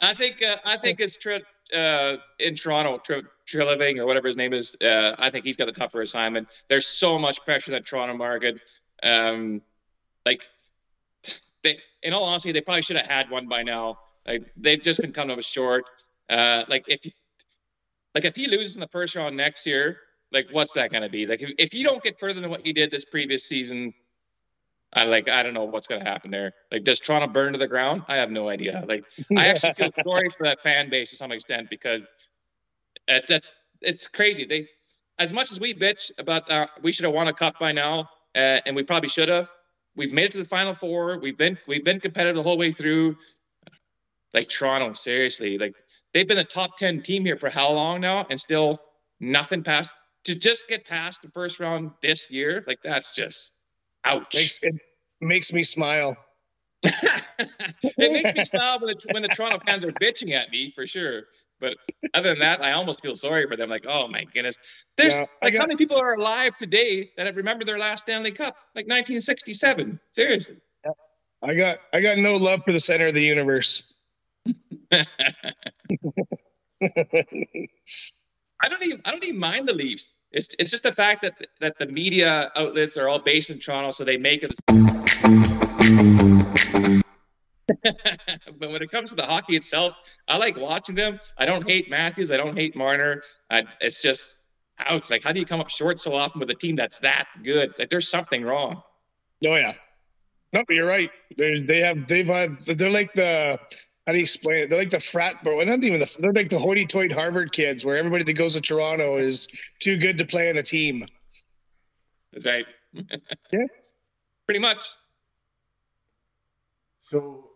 I 0.00 0.14
think 0.14 0.42
uh, 0.42 0.56
I 0.64 0.76
think 0.76 1.00
it's 1.00 1.16
tri- 1.16 1.42
uh, 1.74 2.16
in 2.38 2.54
Toronto, 2.54 2.98
Tri- 2.98 3.22
Treliving 3.46 3.98
or 3.98 4.06
whatever 4.06 4.26
his 4.28 4.36
name 4.36 4.52
is. 4.52 4.76
Uh, 4.82 5.14
I 5.18 5.30
think 5.30 5.44
he's 5.44 5.56
got 5.56 5.68
a 5.68 5.72
tougher 5.72 6.02
assignment. 6.02 6.48
There's 6.68 6.86
so 6.86 7.18
much 7.18 7.44
pressure 7.44 7.72
in 7.72 7.80
the 7.80 7.86
Toronto 7.86 8.16
market. 8.16 8.60
Um, 9.02 9.62
like, 10.26 10.42
they, 11.62 11.78
in 12.02 12.12
all 12.12 12.24
honesty, 12.24 12.52
they 12.52 12.60
probably 12.60 12.82
should 12.82 12.96
have 12.96 13.06
had 13.06 13.30
one 13.30 13.48
by 13.48 13.62
now. 13.62 13.98
Like 14.28 14.42
they've 14.56 14.82
just 14.82 15.00
been 15.00 15.12
coming 15.12 15.36
up 15.36 15.42
short. 15.42 15.84
Uh, 16.28 16.64
like 16.68 16.84
if 16.86 17.04
you, 17.06 17.12
like 18.14 18.24
if 18.24 18.36
he 18.36 18.46
loses 18.46 18.76
in 18.76 18.80
the 18.80 18.88
first 18.88 19.16
round 19.16 19.36
next 19.36 19.66
year, 19.66 19.96
like 20.30 20.46
what's 20.52 20.74
that 20.74 20.90
going 20.90 21.02
to 21.02 21.08
be? 21.08 21.26
Like 21.26 21.40
if, 21.40 21.50
if 21.58 21.74
you 21.74 21.82
don't 21.82 22.02
get 22.02 22.20
further 22.20 22.40
than 22.40 22.50
what 22.50 22.66
you 22.66 22.74
did 22.74 22.90
this 22.90 23.04
previous 23.04 23.44
season, 23.44 23.94
I 24.92 25.04
like 25.04 25.28
I 25.28 25.42
don't 25.42 25.54
know 25.54 25.64
what's 25.64 25.86
gonna 25.86 26.04
happen 26.04 26.30
there. 26.30 26.52
Like, 26.72 26.84
does 26.84 26.98
Toronto 26.98 27.26
burn 27.26 27.52
to 27.52 27.58
the 27.58 27.68
ground? 27.68 28.02
I 28.08 28.16
have 28.16 28.30
no 28.30 28.48
idea. 28.48 28.84
Like, 28.86 29.04
I 29.36 29.48
actually 29.48 29.74
feel 29.74 29.90
sorry 30.04 30.30
for 30.30 30.44
that 30.44 30.62
fan 30.62 30.88
base 30.88 31.10
to 31.10 31.16
some 31.16 31.30
extent 31.30 31.68
because 31.68 32.06
it, 33.06 33.24
that's 33.28 33.54
it's 33.82 34.06
crazy. 34.06 34.46
They, 34.46 34.66
as 35.18 35.32
much 35.32 35.52
as 35.52 35.60
we 35.60 35.74
bitch 35.74 36.10
about 36.18 36.50
our, 36.50 36.68
we 36.82 36.92
should 36.92 37.04
have 37.04 37.12
won 37.12 37.28
a 37.28 37.34
cup 37.34 37.58
by 37.58 37.72
now, 37.72 38.08
uh, 38.34 38.60
and 38.64 38.74
we 38.74 38.82
probably 38.82 39.10
should 39.10 39.28
have. 39.28 39.48
We've 39.94 40.12
made 40.12 40.26
it 40.26 40.32
to 40.32 40.38
the 40.38 40.48
final 40.48 40.74
four. 40.74 41.18
We've 41.18 41.36
been 41.36 41.58
we've 41.66 41.84
been 41.84 42.00
competitive 42.00 42.36
the 42.36 42.42
whole 42.42 42.58
way 42.58 42.72
through. 42.72 43.16
Like 44.34 44.48
Toronto, 44.48 44.92
seriously, 44.92 45.58
like 45.58 45.74
they've 46.12 46.28
been 46.28 46.38
a 46.38 46.44
top 46.44 46.76
ten 46.76 47.02
team 47.02 47.24
here 47.24 47.36
for 47.36 47.48
how 47.48 47.72
long 47.72 48.00
now, 48.00 48.26
and 48.30 48.40
still 48.40 48.80
nothing 49.20 49.62
past 49.62 49.90
to 50.24 50.34
just 50.34 50.68
get 50.68 50.86
past 50.86 51.22
the 51.22 51.28
first 51.28 51.60
round 51.60 51.90
this 52.02 52.30
year. 52.30 52.64
Like 52.66 52.80
that's 52.82 53.14
just 53.14 53.54
Ouch. 54.04 54.34
Makes, 54.34 54.62
it 54.62 54.74
makes 55.20 55.52
me 55.52 55.64
smile. 55.64 56.16
it 56.82 57.96
makes 57.98 58.32
me 58.32 58.44
smile 58.44 58.78
when 58.80 58.94
the, 58.94 59.12
when 59.12 59.22
the 59.22 59.28
Toronto 59.28 59.58
fans 59.66 59.84
are 59.84 59.92
bitching 59.92 60.32
at 60.32 60.50
me 60.50 60.72
for 60.74 60.86
sure. 60.86 61.22
But 61.60 61.76
other 62.14 62.30
than 62.30 62.38
that, 62.38 62.62
I 62.62 62.72
almost 62.72 63.02
feel 63.02 63.16
sorry 63.16 63.46
for 63.48 63.56
them. 63.56 63.68
Like, 63.68 63.84
oh 63.88 64.06
my 64.06 64.24
goodness, 64.32 64.56
there's 64.96 65.14
yeah, 65.14 65.26
like 65.42 65.54
got, 65.54 65.60
how 65.60 65.66
many 65.66 65.76
people 65.76 65.98
are 65.98 66.14
alive 66.14 66.56
today 66.56 67.10
that 67.16 67.34
remember 67.34 67.64
their 67.64 67.78
last 67.78 68.04
Stanley 68.04 68.30
Cup, 68.30 68.54
like 68.76 68.84
1967? 68.86 69.98
Seriously. 70.10 70.56
I 71.42 71.54
got 71.54 71.78
I 71.92 72.00
got 72.00 72.18
no 72.18 72.36
love 72.36 72.64
for 72.64 72.72
the 72.72 72.78
center 72.78 73.08
of 73.08 73.14
the 73.14 73.22
universe. 73.22 73.94
I 74.92 75.04
don't 78.68 78.82
even 78.82 79.00
I 79.04 79.10
don't 79.10 79.24
even 79.24 79.38
mind 79.38 79.68
the 79.68 79.72
Leafs. 79.72 80.14
It's 80.32 80.48
it's 80.58 80.70
just 80.70 80.82
the 80.82 80.92
fact 80.92 81.22
that 81.22 81.34
that 81.60 81.78
the 81.78 81.86
media 81.86 82.50
outlets 82.56 82.96
are 82.96 83.08
all 83.08 83.18
based 83.18 83.50
in 83.50 83.60
Toronto, 83.60 83.90
so 83.90 84.04
they 84.04 84.16
make 84.16 84.42
it. 84.42 84.52
but 88.58 88.70
when 88.70 88.82
it 88.82 88.90
comes 88.90 89.10
to 89.10 89.16
the 89.16 89.24
hockey 89.24 89.56
itself, 89.56 89.94
I 90.26 90.38
like 90.38 90.56
watching 90.56 90.94
them. 90.94 91.20
I 91.36 91.44
don't 91.44 91.68
hate 91.68 91.90
Matthews. 91.90 92.30
I 92.30 92.36
don't 92.36 92.56
hate 92.56 92.74
Marner. 92.74 93.22
I, 93.50 93.64
it's 93.80 94.00
just 94.00 94.36
out. 94.78 95.10
Like, 95.10 95.22
how 95.22 95.32
do 95.32 95.40
you 95.40 95.46
come 95.46 95.60
up 95.60 95.68
short 95.68 96.00
so 96.00 96.14
often 96.14 96.40
with 96.40 96.50
a 96.50 96.54
team 96.54 96.76
that's 96.76 96.98
that 97.00 97.28
good? 97.44 97.74
Like, 97.78 97.90
there's 97.90 98.08
something 98.08 98.42
wrong. 98.42 98.82
Oh 99.44 99.54
yeah, 99.54 99.74
no, 100.52 100.64
but 100.66 100.74
you're 100.74 100.86
right. 100.86 101.10
There's 101.36 101.62
they 101.62 101.80
have 101.80 102.06
they've 102.06 102.26
had 102.26 102.60
they're 102.62 102.90
like 102.90 103.12
the 103.12 103.58
how 104.08 104.12
do 104.12 104.18
you 104.18 104.22
explain 104.22 104.62
it? 104.62 104.70
They're 104.70 104.78
like 104.78 104.88
the 104.88 105.00
frat 105.00 105.44
bro. 105.44 105.60
Not 105.64 105.84
even 105.84 106.00
the. 106.00 106.16
They're 106.18 106.32
like 106.32 106.48
the 106.48 106.58
hoity-toity 106.58 107.12
Harvard 107.12 107.52
kids, 107.52 107.84
where 107.84 107.98
everybody 107.98 108.24
that 108.24 108.32
goes 108.32 108.54
to 108.54 108.60
Toronto 108.62 109.18
is 109.18 109.48
too 109.80 109.98
good 109.98 110.16
to 110.16 110.24
play 110.24 110.48
on 110.48 110.56
a 110.56 110.62
team. 110.62 111.04
That's 112.32 112.46
right. 112.46 112.64
yeah. 112.94 113.66
Pretty 114.46 114.60
much. 114.60 114.78
So 117.02 117.50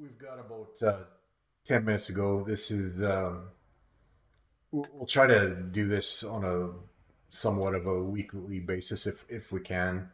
we've 0.00 0.16
got 0.16 0.38
about 0.38 0.80
uh, 0.80 1.04
ten 1.64 1.84
minutes 1.84 2.08
ago. 2.08 2.44
This 2.44 2.70
is. 2.70 3.02
Um, 3.02 3.48
we'll 4.70 5.06
try 5.06 5.26
to 5.26 5.56
do 5.56 5.88
this 5.88 6.22
on 6.22 6.44
a 6.44 6.70
somewhat 7.30 7.74
of 7.74 7.88
a 7.88 8.00
weekly 8.00 8.60
basis 8.60 9.08
if 9.08 9.24
if 9.28 9.50
we 9.50 9.58
can. 9.58 10.08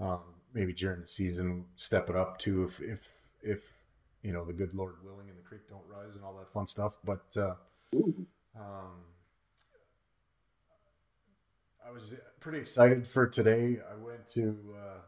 Um, 0.00 0.18
maybe 0.52 0.72
during 0.72 1.02
the 1.02 1.06
season, 1.06 1.66
step 1.76 2.10
it 2.10 2.16
up 2.16 2.36
to 2.38 2.64
if 2.64 2.80
if 2.80 3.08
if 3.42 3.72
you 4.22 4.32
know 4.32 4.44
the 4.44 4.52
good 4.52 4.74
Lord 4.74 4.96
willing 5.04 5.28
and 5.28 5.38
the 5.38 5.42
creek 5.42 5.62
don't 5.68 5.84
rise 5.88 6.16
and 6.16 6.24
all 6.24 6.34
that 6.38 6.50
fun 6.50 6.66
stuff. 6.66 6.98
But 7.04 7.24
uh, 7.36 7.54
um, 8.56 9.04
I 11.86 11.90
was 11.90 12.14
pretty 12.40 12.58
excited 12.58 13.06
for 13.06 13.26
today. 13.26 13.78
I 13.90 13.96
went 13.96 14.28
to 14.30 14.56
uh, 14.76 15.00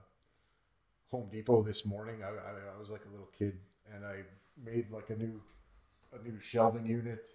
Home 1.10 1.28
Depot 1.30 1.62
this 1.62 1.84
morning. 1.84 2.22
I, 2.24 2.28
I, 2.28 2.74
I, 2.74 2.78
was 2.78 2.90
like 2.90 3.02
a 3.06 3.10
little 3.10 3.28
kid, 3.38 3.58
and 3.94 4.04
I 4.04 4.22
made 4.64 4.90
like 4.90 5.10
a 5.10 5.16
new 5.16 5.40
a 6.12 6.22
new 6.26 6.40
shelving 6.40 6.86
unit. 6.86 7.28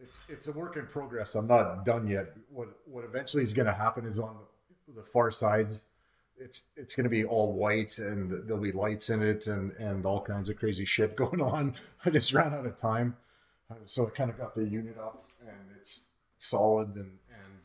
It's 0.00 0.22
it's 0.28 0.48
a 0.48 0.52
work 0.52 0.76
in 0.76 0.86
progress. 0.86 1.34
I'm 1.34 1.48
not 1.48 1.84
done 1.84 2.06
yet. 2.06 2.28
What 2.50 2.68
what 2.86 3.04
eventually 3.04 3.42
is 3.42 3.52
going 3.52 3.66
to 3.66 3.72
happen 3.72 4.06
is 4.06 4.18
on 4.18 4.36
the 4.94 5.02
far 5.02 5.30
sides 5.30 5.84
it's 6.40 6.64
it's 6.76 6.94
going 6.94 7.04
to 7.04 7.10
be 7.10 7.24
all 7.24 7.52
white 7.52 7.98
and 7.98 8.46
there'll 8.46 8.62
be 8.62 8.72
lights 8.72 9.10
in 9.10 9.22
it 9.22 9.46
and 9.46 9.72
and 9.72 10.06
all 10.06 10.20
kinds 10.20 10.48
of 10.48 10.56
crazy 10.56 10.84
shit 10.84 11.16
going 11.22 11.40
on. 11.40 11.74
I 12.04 12.10
just 12.10 12.32
ran 12.32 12.54
out 12.54 12.66
of 12.66 12.76
time, 12.76 13.16
uh, 13.70 13.74
so 13.84 14.06
I 14.06 14.10
kind 14.10 14.30
of 14.30 14.38
got 14.38 14.54
the 14.54 14.64
unit 14.64 14.98
up 14.98 15.28
and 15.40 15.76
it's 15.78 16.10
solid 16.36 16.94
and 16.94 17.18
and 17.30 17.58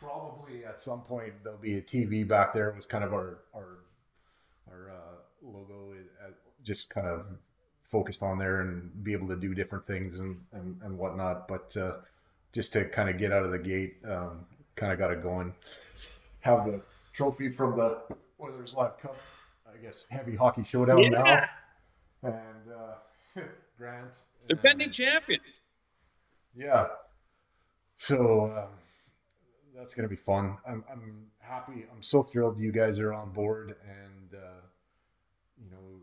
probably 0.00 0.64
at 0.64 0.80
some 0.80 1.02
point 1.02 1.32
there'll 1.42 1.58
be 1.58 1.76
a 1.76 1.82
TV 1.82 2.26
back 2.26 2.54
there. 2.54 2.68
It 2.70 2.76
was 2.76 2.86
kind 2.86 3.04
of 3.04 3.12
our 3.12 3.38
our 3.54 3.78
our 4.70 4.90
uh, 4.90 5.16
logo, 5.42 5.94
uh, 6.24 6.30
just 6.62 6.90
kind 6.90 7.06
of 7.06 7.26
focused 7.84 8.22
on 8.22 8.38
there 8.38 8.60
and 8.60 9.02
be 9.02 9.12
able 9.12 9.28
to 9.28 9.36
do 9.36 9.54
different 9.54 9.86
things 9.86 10.20
and 10.20 10.40
and, 10.52 10.80
and 10.82 10.96
whatnot. 10.98 11.48
But 11.48 11.76
uh, 11.76 11.94
just 12.52 12.72
to 12.72 12.84
kind 12.86 13.08
of 13.08 13.18
get 13.18 13.32
out 13.32 13.44
of 13.44 13.50
the 13.50 13.58
gate, 13.58 13.96
um, 14.08 14.46
kind 14.76 14.92
of 14.92 14.98
got 14.98 15.10
it 15.10 15.22
going. 15.22 15.54
Have 16.40 16.64
the 16.64 16.80
trophy 17.12 17.50
from 17.50 17.76
the 17.76 17.98
Oilers 18.40 18.74
Live 18.74 18.98
Cup, 18.98 19.16
I 19.66 19.76
guess, 19.82 20.06
heavy 20.10 20.36
hockey 20.36 20.64
showdown 20.64 21.02
yeah. 21.02 21.08
now. 21.10 21.44
And 22.22 22.72
uh, 22.74 23.42
Grant. 23.78 24.20
Defending 24.48 24.92
champion. 24.92 25.40
Yeah. 26.54 26.86
So 27.96 28.52
um, 28.56 28.68
that's 29.76 29.94
gonna 29.94 30.08
be 30.08 30.16
fun. 30.16 30.56
I'm 30.66 30.84
I'm 30.90 31.26
happy. 31.38 31.84
I'm 31.92 32.02
so 32.02 32.22
thrilled 32.22 32.58
you 32.58 32.72
guys 32.72 32.98
are 32.98 33.12
on 33.12 33.30
board, 33.30 33.76
and 33.88 34.34
uh, 34.34 34.60
you 35.62 35.70
know, 35.70 36.00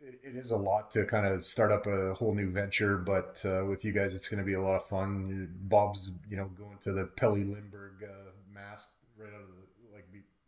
it, 0.00 0.20
it 0.22 0.36
is 0.36 0.50
a 0.50 0.56
lot 0.56 0.90
to 0.92 1.04
kind 1.04 1.26
of 1.26 1.44
start 1.44 1.72
up 1.72 1.86
a 1.86 2.14
whole 2.14 2.34
new 2.34 2.50
venture. 2.50 2.96
But 2.96 3.44
uh, 3.44 3.64
with 3.64 3.84
you 3.84 3.92
guys, 3.92 4.14
it's 4.14 4.28
gonna 4.28 4.44
be 4.44 4.54
a 4.54 4.62
lot 4.62 4.76
of 4.76 4.86
fun. 4.86 5.48
Bob's, 5.62 6.12
you 6.28 6.36
know, 6.36 6.46
going 6.46 6.78
to 6.82 6.92
the 6.92 7.04
Pelle 7.04 7.32
Lindbergh 7.32 8.02
uh, 8.02 8.30
mask 8.52 8.90
right 9.16 9.32
out 9.32 9.40
of 9.40 9.48
the 9.48 9.63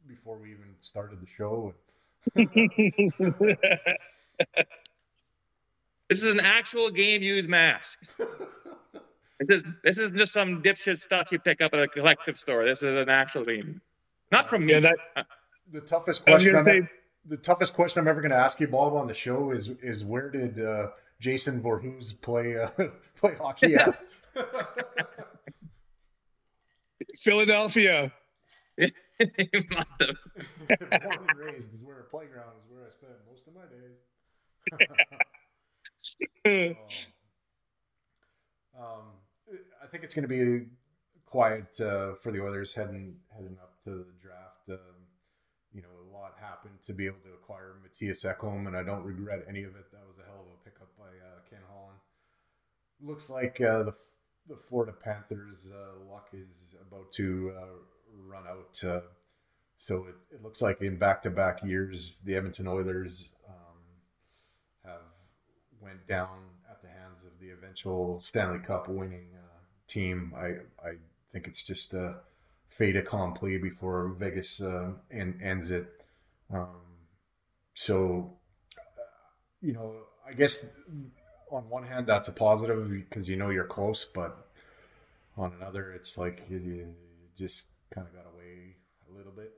before 0.09 0.37
we 0.37 0.51
even 0.51 0.75
started 0.81 1.21
the 1.21 1.27
show. 1.27 1.75
This 6.09 6.23
is 6.23 6.33
an 6.33 6.39
actual 6.41 6.91
game 6.91 7.23
used 7.23 7.49
mask. 7.49 7.99
This 9.39 9.61
is 9.61 9.67
this 9.85 9.99
isn't 9.99 10.17
just 10.17 10.33
some 10.33 10.63
dipshit 10.63 10.99
stuff 10.99 11.31
you 11.31 11.39
pick 11.39 11.61
up 11.61 11.75
at 11.75 11.79
a 11.81 11.89
collective 11.89 12.39
store. 12.39 12.65
This 12.65 12.79
is 12.83 12.95
an 12.95 13.11
actual 13.11 13.45
game. 13.45 13.83
Not 14.33 14.49
from 14.49 14.65
me. 14.65 14.73
Yeah, 14.73 14.81
that 14.81 15.27
the 15.71 15.83
toughest 15.83 16.25
question. 16.25 16.57
gonna 16.57 16.71
I'm- 16.71 16.85
say 16.85 16.91
the 17.27 17.37
toughest 17.37 17.75
question 17.75 18.01
I'm 18.01 18.09
ever 18.09 18.23
going 18.23 18.31
to 18.31 18.37
ask 18.39 18.61
you, 18.61 18.69
Bob, 18.69 18.95
on 18.95 19.09
the 19.09 19.13
show 19.13 19.51
is 19.51 19.69
is 19.83 20.07
where 20.07 20.31
did 20.31 20.59
uh, 20.59 20.89
Jason 21.21 21.61
Voorhees 21.61 22.15
play 22.15 22.57
uh, 22.57 22.69
play 23.17 23.35
hockey 23.35 23.75
at? 23.75 24.03
Philadelphia. 27.19 28.11
Born 29.19 29.31
and 31.29 31.39
raised 31.39 31.73
is 31.73 31.81
where 31.83 32.01
a 32.01 32.05
playground 32.05 32.53
is 32.59 32.71
where 32.71 32.83
I 32.83 32.89
most 33.29 33.47
of 33.47 33.55
my 33.55 33.63
days. 36.45 36.77
Um, 38.79 39.09
I 39.83 39.87
think 39.87 40.05
it's 40.05 40.15
going 40.15 40.29
to 40.29 40.29
be 40.29 40.67
quiet 41.25 41.81
uh, 41.81 42.15
for 42.17 42.31
the 42.31 42.43
Oilers 42.43 42.75
heading 42.75 43.17
heading 43.35 43.57
up 43.63 43.81
to 43.85 43.91
the 43.91 44.13
draft. 44.21 44.69
Um, 44.69 45.07
you 45.73 45.81
know, 45.81 45.89
a 45.89 46.15
lot 46.15 46.35
happened 46.39 46.83
to 46.85 46.93
be 46.93 47.07
able 47.07 47.21
to 47.25 47.33
acquire 47.33 47.77
Mattias 47.83 48.25
Ekholm, 48.27 48.67
and 48.67 48.77
I 48.77 48.83
don't 48.83 49.03
regret 49.03 49.47
any 49.49 49.63
of 49.63 49.77
it. 49.77 49.91
That 49.93 50.07
was 50.07 50.19
a 50.19 50.25
hell 50.25 50.41
of 50.41 50.47
a 50.47 50.65
pickup 50.65 50.89
by 50.99 51.05
uh, 51.05 51.41
Ken 51.49 51.61
Holland. 51.73 51.99
Looks 53.01 53.31
like 53.31 53.61
uh, 53.61 53.85
the 53.85 53.95
the 54.49 54.57
Florida 54.57 54.93
Panthers' 54.93 55.67
uh, 55.67 56.05
luck 56.11 56.29
is 56.33 56.75
about 56.81 57.11
to 57.13 57.53
uh, 57.57 57.79
run 58.29 58.45
out. 58.47 58.83
Uh, 58.85 59.01
so 59.77 60.07
it, 60.07 60.15
it 60.35 60.43
looks 60.43 60.63
like 60.63 60.81
in 60.81 60.97
back 60.97 61.23
to 61.23 61.31
back 61.31 61.63
years, 61.63 62.19
the 62.25 62.35
Edmonton 62.35 62.67
Oilers 62.67 63.29
um, 63.49 63.79
have 64.85 65.01
went 65.81 66.07
down 66.07 66.39
at 66.71 66.81
the 66.83 66.89
hands 66.89 67.25
of 67.25 67.39
the 67.41 67.51
eventual 67.51 68.19
Stanley 68.21 68.61
Cup 68.61 68.89
winning 68.89 69.29
uh, 69.35 69.59
team. 69.87 70.33
I 70.37 70.47
I 70.87 70.95
think 71.31 71.47
it's 71.47 71.63
just 71.63 71.95
a 71.95 72.17
fait 72.69 72.97
accompli 72.97 73.59
before 73.59 74.09
Vegas 74.19 74.61
uh, 74.61 74.93
en- 75.11 75.41
ends 75.43 75.71
it. 75.71 75.87
Um, 76.53 76.81
so, 77.75 78.33
uh, 78.79 79.03
you 79.61 79.73
know, 79.73 79.95
I 80.27 80.33
guess 80.33 80.67
on 81.51 81.69
one 81.69 81.85
hand 81.85 82.07
that's 82.07 82.29
a 82.29 82.33
positive 82.33 82.89
because 82.91 83.29
you 83.29 83.37
know 83.37 83.51
you're 83.51 83.65
close, 83.65 84.05
but 84.05 84.49
on 85.37 85.53
another 85.61 85.93
it's 85.93 86.17
like 86.19 86.43
you, 86.49 86.59
you 86.59 86.95
just 87.37 87.69
kind 87.95 88.07
of 88.07 88.15
got 88.15 88.27
away 88.33 88.77
a 89.09 89.17
little 89.17 89.33
bit. 89.33 89.53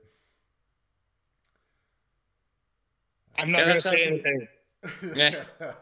I'm 3.37 3.51
not 3.51 3.59
Yeah, 3.59 3.65
going 3.65 3.75
to 3.75 3.81
say 3.81 4.05
anything. 4.05 4.47
Yeah. 5.15 5.43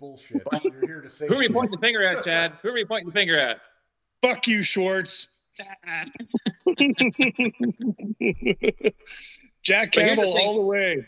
Bullshit. 0.00 0.42
You're 0.64 0.86
here 0.86 1.00
to 1.00 1.10
say 1.10 1.28
Who 1.28 1.34
are 1.36 1.42
you 1.42 1.50
pointing 1.50 1.72
the 1.72 1.78
finger 1.78 2.04
at, 2.06 2.24
Chad? 2.24 2.54
Who 2.62 2.68
are 2.70 2.78
you 2.78 2.86
pointing 2.86 3.06
the 3.06 3.12
finger 3.12 3.38
at? 3.38 3.60
Fuck 4.20 4.48
you, 4.48 4.62
Schwartz. 4.62 5.40
Jack 9.62 9.92
But 9.94 10.02
here's 10.02 10.16
the 10.16 10.22
Campbell 10.22 10.38
all 10.38 10.54
the 10.54 10.60
way. 10.62 11.06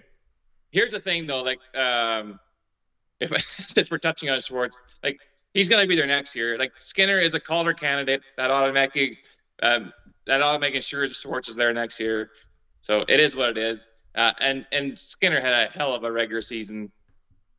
Here's 0.71 0.93
the 0.93 1.01
thing, 1.01 1.27
though. 1.27 1.43
Like, 1.43 1.59
um, 1.77 2.39
if 3.21 3.33
since 3.67 3.91
we're 3.91 3.99
touching 3.99 4.29
on 4.31 4.41
Schwartz, 4.41 4.81
like 5.03 5.19
he's 5.55 5.69
gonna 5.69 5.87
be 5.87 5.97
there 5.97 6.07
next 6.07 6.35
year. 6.37 6.59
Like 6.59 6.73
Skinner 6.79 7.19
is 7.19 7.35
a 7.35 7.41
Calder 7.41 7.73
candidate. 7.73 8.23
That 8.37 8.51
automatically, 8.51 9.19
um, 9.63 9.93
that 10.27 10.43
automatically 10.43 10.77
ensures 10.77 11.15
Schwartz 11.17 11.49
is 11.49 11.57
there 11.57 11.73
next 11.73 12.01
year. 12.01 12.31
So 12.81 13.05
it 13.09 13.21
is 13.21 13.35
what 13.37 13.51
it 13.51 13.59
is. 13.59 13.87
Uh, 14.15 14.33
and 14.41 14.67
and 14.73 14.99
Skinner 14.99 15.41
had 15.41 15.53
a 15.53 15.71
hell 15.71 15.95
of 15.95 16.05
a 16.05 16.13
regular 16.13 16.43
season. 16.43 16.93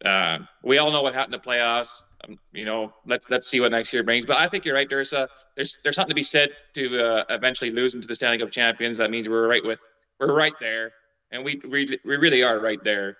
Uh, 0.03 0.39
we 0.63 0.77
all 0.77 0.91
know 0.91 1.01
what 1.01 1.13
happened 1.13 1.33
to 1.33 1.39
playoffs. 1.39 2.01
Um, 2.23 2.39
you 2.53 2.65
know, 2.65 2.93
let's 3.05 3.29
let's 3.29 3.47
see 3.47 3.59
what 3.59 3.71
next 3.71 3.91
year 3.91 4.03
brings. 4.03 4.25
But 4.25 4.37
I 4.37 4.47
think 4.47 4.65
you're 4.65 4.75
right, 4.75 4.89
Dursa. 4.89 5.27
There's 5.55 5.77
there's 5.83 5.95
something 5.95 6.11
to 6.11 6.15
be 6.15 6.23
said 6.23 6.49
to 6.75 6.99
uh, 6.99 7.23
eventually 7.29 7.71
losing 7.71 8.01
to 8.01 8.07
the 8.07 8.15
Stanley 8.15 8.37
Cup 8.37 8.51
champions. 8.51 8.97
That 8.97 9.11
means 9.11 9.27
we're 9.27 9.47
right 9.47 9.63
with 9.63 9.79
we're 10.19 10.33
right 10.33 10.53
there, 10.59 10.91
and 11.31 11.43
we 11.43 11.61
we, 11.69 11.99
we 12.05 12.15
really 12.15 12.43
are 12.43 12.59
right 12.59 12.83
there. 12.83 13.17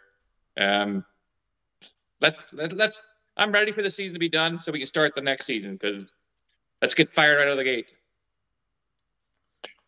Um, 0.58 1.03
let's 2.21 2.38
let, 2.53 2.73
let's. 2.73 3.01
I'm 3.38 3.51
ready 3.51 3.73
for 3.73 3.81
the 3.81 3.91
season 3.91 4.13
to 4.13 4.19
be 4.19 4.29
done 4.29 4.58
so 4.60 4.71
we 4.71 4.79
can 4.79 4.88
start 4.88 5.13
the 5.13 5.21
next 5.21 5.45
season 5.45 5.73
because 5.73 6.05
let's 6.81 6.93
get 6.93 7.10
fired 7.10 7.36
right 7.36 7.47
out 7.47 7.51
of 7.51 7.58
the 7.58 7.65
gate. 7.65 7.91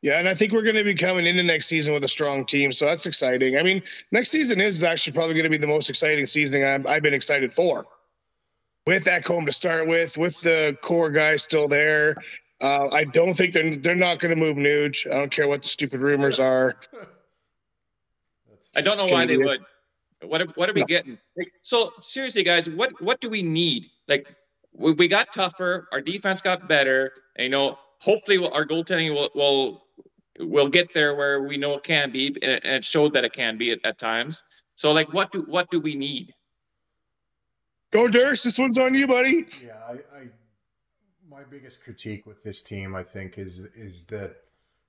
Yeah, 0.03 0.19
and 0.19 0.29
I 0.29 0.35
think 0.35 0.53
we're 0.53 0.61
going 0.61 0.75
to 0.75 0.83
be 0.83 0.93
coming 0.93 1.25
into 1.25 1.41
next 1.41 1.65
season 1.65 1.93
with 1.93 2.03
a 2.03 2.07
strong 2.07 2.45
team, 2.45 2.71
so 2.71 2.85
that's 2.85 3.05
exciting. 3.07 3.57
I 3.57 3.63
mean, 3.63 3.81
next 4.11 4.29
season 4.29 4.61
is 4.61 4.83
actually 4.83 5.13
probably 5.13 5.33
going 5.33 5.45
to 5.45 5.49
be 5.49 5.57
the 5.57 5.67
most 5.67 5.89
exciting 5.89 6.27
season 6.27 6.63
I've, 6.63 6.85
I've 6.85 7.01
been 7.01 7.15
excited 7.15 7.51
for. 7.51 7.85
With 8.85 9.03
that 9.05 9.25
comb 9.25 9.45
to 9.47 9.51
start 9.51 9.87
with, 9.87 10.17
with 10.17 10.39
the 10.41 10.77
core 10.81 11.09
guys 11.09 11.43
still 11.43 11.67
there, 11.67 12.15
uh, 12.61 12.87
I 12.91 13.03
don't 13.03 13.33
think 13.33 13.53
they're 13.53 13.75
they're 13.75 13.95
not 13.95 14.19
going 14.19 14.33
to 14.35 14.41
move 14.41 14.55
Nuge. 14.55 15.05
I 15.11 15.15
don't 15.15 15.31
care 15.31 15.47
what 15.47 15.61
the 15.61 15.67
stupid 15.67 15.99
rumors 15.99 16.39
are. 16.39 16.75
I 18.75 18.81
don't 18.81 18.97
know 18.97 19.05
why 19.07 19.25
they 19.25 19.37
would. 19.37 19.57
What 20.23 20.41
are, 20.41 20.47
what 20.55 20.69
are 20.69 20.73
we 20.73 20.83
getting? 20.85 21.17
Like, 21.35 21.51
so 21.61 21.91
seriously, 21.99 22.43
guys, 22.43 22.69
what 22.69 22.99
what 23.01 23.21
do 23.21 23.29
we 23.29 23.43
need? 23.43 23.87
Like 24.07 24.35
we, 24.73 24.93
we 24.93 25.07
got 25.07 25.33
tougher, 25.33 25.87
our 25.91 26.01
defense 26.01 26.41
got 26.41 26.67
better, 26.67 27.11
and 27.35 27.43
you 27.43 27.49
know, 27.49 27.77
hopefully 27.99 28.37
our 28.37 28.65
goaltending 28.65 29.13
will 29.13 29.29
will 29.35 29.83
will 30.39 30.69
get 30.69 30.93
there 30.93 31.15
where 31.15 31.43
we 31.43 31.57
know 31.57 31.73
it 31.75 31.83
can 31.83 32.11
be, 32.11 32.27
and 32.41 32.51
and 32.63 32.75
it 32.75 32.85
showed 32.85 33.13
that 33.13 33.23
it 33.25 33.33
can 33.33 33.57
be 33.57 33.71
at, 33.71 33.79
at 33.83 33.99
times. 33.99 34.43
So 34.75 34.91
like, 34.91 35.13
what 35.13 35.31
do 35.31 35.43
what 35.47 35.69
do 35.71 35.79
we 35.79 35.95
need? 35.95 36.33
Go 37.91 38.07
Durst, 38.07 38.43
this 38.43 38.59
one's 38.59 38.77
on 38.77 38.93
you, 38.93 39.07
buddy. 39.07 39.45
Yeah, 39.63 39.77
I, 39.87 39.93
I 39.93 40.27
my 41.29 41.43
biggest 41.43 41.83
critique 41.83 42.25
with 42.25 42.43
this 42.43 42.61
team, 42.61 42.95
I 42.95 43.03
think, 43.03 43.37
is 43.37 43.67
is 43.75 44.05
that 44.05 44.37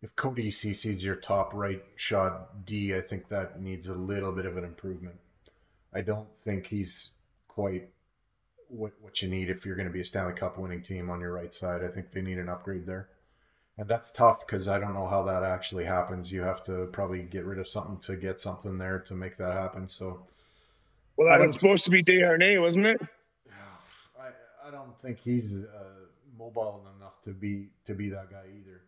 if 0.03 0.15
Cody 0.17 0.51
Cece 0.51 0.91
is 0.91 1.05
your 1.05 1.17
top 1.17 1.53
right 1.55 1.83
shot 1.97 2.65
D, 2.65 2.95
I 2.95 3.01
think 3.01 3.29
that 3.29 3.61
needs 3.61 3.89
a 3.89 3.95
little 3.95 4.33
bit 4.33 4.47
of 4.47 4.57
an 4.57 4.65
improvement. 4.65 5.17
I 5.93 6.01
don't 6.03 6.29
think 6.45 6.67
he's 6.67 7.13
quite 7.49 7.89
what 8.69 8.93
what 9.01 9.23
you 9.23 9.29
need 9.29 9.51
if 9.51 9.65
you're 9.65 9.77
going 9.77 9.89
to 9.89 9.93
be 9.93 10.01
a 10.01 10.05
Stanley 10.05 10.35
Cup 10.35 10.59
winning 10.59 10.83
team 10.83 11.11
on 11.11 11.21
your 11.21 11.33
right 11.33 11.55
side. 11.55 11.83
I 11.83 11.89
think 11.89 12.11
they 12.11 12.23
need 12.23 12.39
an 12.39 12.49
upgrade 12.49 12.87
there. 12.87 13.09
And 13.77 13.89
that's 13.89 14.11
tough 14.11 14.45
because 14.45 14.67
I 14.67 14.81
don't 14.81 14.95
know 14.95 15.07
how 15.07 15.23
that 15.25 15.45
actually 15.45 15.85
happens. 15.85 16.33
You 16.33 16.43
have 16.43 16.65
to 16.65 16.87
probably 16.87 17.23
get 17.23 17.45
rid 17.45 17.61
of 17.61 17.69
something 17.69 17.99
to 18.01 18.17
get 18.17 18.41
something 18.41 18.77
there 18.77 18.99
to 18.99 19.15
make 19.15 19.37
that 19.37 19.53
happen. 19.53 19.87
So 19.87 20.27
Well, 21.17 21.33
I 21.33 21.39
that 21.39 21.47
was 21.47 21.57
supposed 21.57 21.85
to 21.85 21.91
be 21.93 22.03
Desharnais, 22.03 22.61
wasn't 22.61 22.87
it? 22.87 23.01
I, 24.21 24.31
I 24.67 24.71
don't 24.73 24.99
think 25.01 25.21
he's 25.21 25.55
uh, 25.55 25.99
mobile 26.37 26.87
enough 26.97 27.23
to 27.23 27.31
be 27.31 27.69
to 27.85 27.95
be 27.95 28.09
that 28.11 28.31
guy 28.31 28.45
either. 28.59 28.83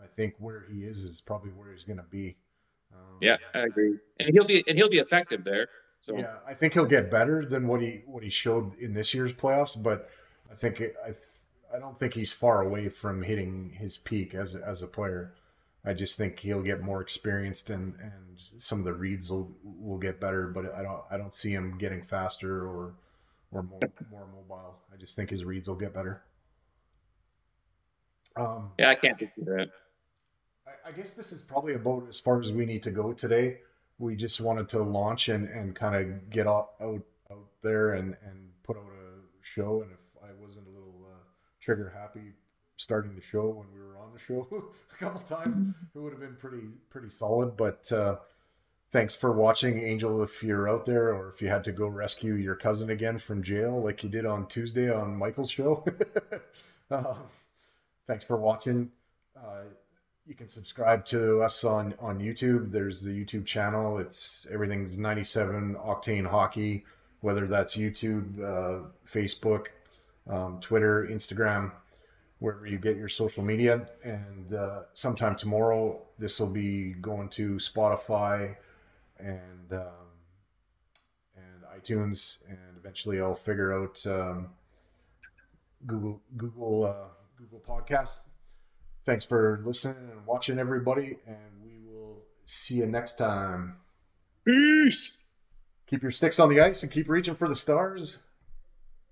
I 0.00 0.06
think 0.06 0.34
where 0.38 0.64
he 0.70 0.84
is 0.84 0.98
is 0.98 1.20
probably 1.20 1.50
where 1.50 1.72
he's 1.72 1.84
going 1.84 1.96
to 1.96 2.04
be. 2.04 2.36
Um, 2.92 3.18
Yeah, 3.20 3.38
I 3.54 3.60
agree, 3.60 3.98
and 4.20 4.30
he'll 4.32 4.46
be 4.46 4.62
and 4.68 4.78
he'll 4.78 4.88
be 4.88 4.98
effective 4.98 5.42
there. 5.42 5.68
So 6.08 6.16
yeah. 6.16 6.36
I 6.46 6.54
think 6.54 6.72
he'll 6.72 6.86
get 6.86 7.10
better 7.10 7.44
than 7.44 7.66
what 7.66 7.82
he 7.82 8.02
what 8.06 8.22
he 8.22 8.30
showed 8.30 8.78
in 8.78 8.94
this 8.94 9.12
year's 9.12 9.32
playoffs, 9.32 9.80
but 9.80 10.08
I 10.50 10.54
think 10.54 10.80
it, 10.80 10.96
I 11.04 11.14
I 11.74 11.78
don't 11.78 12.00
think 12.00 12.14
he's 12.14 12.32
far 12.32 12.62
away 12.62 12.88
from 12.88 13.22
hitting 13.22 13.76
his 13.78 13.98
peak 13.98 14.34
as 14.34 14.56
as 14.56 14.82
a 14.82 14.86
player. 14.86 15.34
I 15.84 15.92
just 15.92 16.16
think 16.16 16.40
he'll 16.40 16.62
get 16.62 16.80
more 16.80 17.02
experienced 17.02 17.68
and 17.68 17.94
and 18.00 18.12
some 18.36 18.78
of 18.78 18.84
the 18.86 18.94
reads 18.94 19.30
will 19.30 19.52
will 19.62 19.98
get 19.98 20.18
better, 20.18 20.46
but 20.46 20.74
I 20.74 20.82
don't 20.82 21.02
I 21.10 21.18
don't 21.18 21.34
see 21.34 21.52
him 21.52 21.76
getting 21.76 22.02
faster 22.02 22.66
or 22.66 22.94
or 23.52 23.62
more, 23.62 23.80
more 24.10 24.26
mobile. 24.34 24.78
I 24.92 24.96
just 24.96 25.14
think 25.14 25.30
his 25.30 25.44
reads 25.44 25.68
will 25.68 25.76
get 25.76 25.92
better. 25.92 26.22
Um, 28.36 28.70
yeah, 28.78 28.90
I 28.90 28.94
can't 28.94 29.18
do 29.18 29.28
that. 29.44 29.68
I, 30.66 30.88
I 30.88 30.92
guess 30.92 31.14
this 31.14 31.32
is 31.32 31.42
probably 31.42 31.74
about 31.74 32.06
as 32.08 32.20
far 32.20 32.38
as 32.38 32.52
we 32.52 32.64
need 32.64 32.82
to 32.84 32.90
go 32.90 33.12
today. 33.12 33.58
We 33.98 34.16
just 34.16 34.40
wanted 34.40 34.68
to 34.70 34.82
launch 34.82 35.28
and, 35.28 35.48
and 35.48 35.74
kind 35.74 35.94
of 35.94 36.30
get 36.30 36.46
out, 36.46 36.70
out 36.80 37.02
out 37.30 37.48
there 37.62 37.94
and, 37.94 38.16
and 38.24 38.50
put 38.62 38.76
out 38.76 38.84
a 38.84 39.44
show. 39.44 39.82
And 39.82 39.92
if 39.92 40.22
I 40.22 40.28
wasn't 40.40 40.66
a 40.68 40.70
little 40.70 41.06
uh, 41.06 41.18
trigger 41.60 41.92
happy 41.96 42.32
starting 42.76 43.14
the 43.14 43.20
show 43.20 43.48
when 43.48 43.66
we 43.74 43.80
were 43.80 43.98
on 43.98 44.12
the 44.12 44.18
show 44.18 44.46
a 44.92 44.96
couple 44.96 45.20
times, 45.20 45.58
it 45.94 45.98
would 45.98 46.12
have 46.12 46.20
been 46.20 46.36
pretty 46.36 46.68
pretty 46.90 47.08
solid. 47.08 47.56
But 47.56 47.90
uh, 47.92 48.16
thanks 48.90 49.14
for 49.14 49.32
watching, 49.32 49.78
Angel. 49.82 50.22
If 50.22 50.42
you're 50.42 50.68
out 50.68 50.84
there, 50.84 51.12
or 51.14 51.28
if 51.30 51.42
you 51.42 51.48
had 51.48 51.64
to 51.64 51.72
go 51.72 51.88
rescue 51.88 52.34
your 52.34 52.56
cousin 52.56 52.90
again 52.90 53.18
from 53.18 53.42
jail, 53.42 53.82
like 53.82 54.02
you 54.02 54.08
did 54.08 54.26
on 54.26 54.46
Tuesday 54.46 54.90
on 54.90 55.16
Michael's 55.16 55.50
show. 55.50 55.84
uh, 56.90 57.14
thanks 58.06 58.24
for 58.24 58.36
watching. 58.36 58.90
You 60.28 60.34
can 60.34 60.48
subscribe 60.48 61.06
to 61.06 61.40
us 61.40 61.64
on 61.64 61.94
on 61.98 62.18
YouTube. 62.18 62.70
There's 62.70 63.00
the 63.00 63.12
YouTube 63.12 63.46
channel. 63.46 63.96
It's 63.96 64.46
everything's 64.52 64.98
97 64.98 65.76
Octane 65.76 66.26
Hockey, 66.26 66.84
whether 67.22 67.46
that's 67.46 67.78
YouTube, 67.78 68.38
uh, 68.38 68.88
Facebook, 69.06 69.68
um, 70.28 70.60
Twitter, 70.60 71.08
Instagram, 71.10 71.72
wherever 72.40 72.66
you 72.66 72.76
get 72.76 72.98
your 72.98 73.08
social 73.08 73.42
media. 73.42 73.88
And 74.04 74.52
uh, 74.52 74.80
sometime 74.92 75.34
tomorrow, 75.34 76.02
this 76.18 76.38
will 76.38 76.50
be 76.50 76.92
going 76.92 77.30
to 77.30 77.54
Spotify 77.54 78.56
and 79.18 79.72
um, 79.72 80.10
and 81.38 81.82
iTunes, 81.82 82.40
and 82.46 82.76
eventually 82.76 83.18
I'll 83.18 83.34
figure 83.34 83.72
out 83.72 84.06
um, 84.06 84.48
Google 85.86 86.20
Google 86.36 86.84
uh, 86.84 87.08
Google 87.38 87.62
Podcast. 87.66 88.18
Thanks 89.08 89.24
for 89.24 89.62
listening 89.64 89.96
and 90.12 90.26
watching, 90.26 90.58
everybody, 90.58 91.16
and 91.26 91.38
we 91.64 91.80
will 91.90 92.18
see 92.44 92.74
you 92.74 92.84
next 92.84 93.16
time. 93.16 93.76
Peace. 94.44 95.24
Keep 95.86 96.02
your 96.02 96.10
sticks 96.10 96.38
on 96.38 96.50
the 96.50 96.60
ice 96.60 96.82
and 96.82 96.92
keep 96.92 97.08
reaching 97.08 97.34
for 97.34 97.48
the 97.48 97.56
stars, 97.56 98.18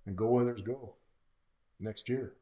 and 0.04 0.14
go 0.14 0.28
Oilers 0.28 0.60
go 0.60 0.96
next 1.80 2.10
year. 2.10 2.34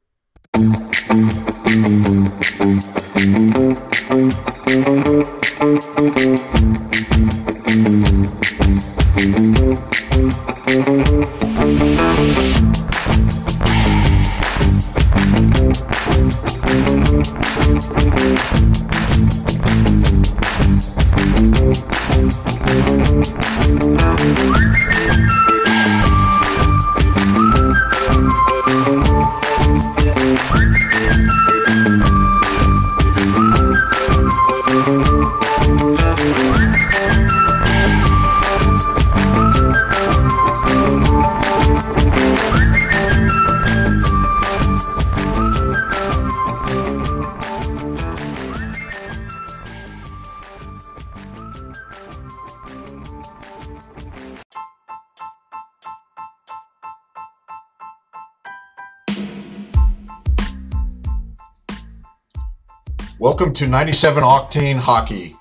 Welcome 63.24 63.54
to 63.54 63.66
97 63.66 64.22
Octane 64.22 64.76
Hockey, 64.76 65.34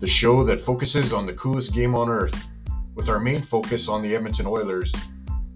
the 0.00 0.06
show 0.06 0.42
that 0.44 0.62
focuses 0.62 1.12
on 1.12 1.26
the 1.26 1.34
coolest 1.34 1.74
game 1.74 1.94
on 1.94 2.08
earth, 2.08 2.48
with 2.94 3.10
our 3.10 3.20
main 3.20 3.42
focus 3.42 3.88
on 3.88 4.00
the 4.00 4.16
Edmonton 4.16 4.46
Oilers. 4.46 4.94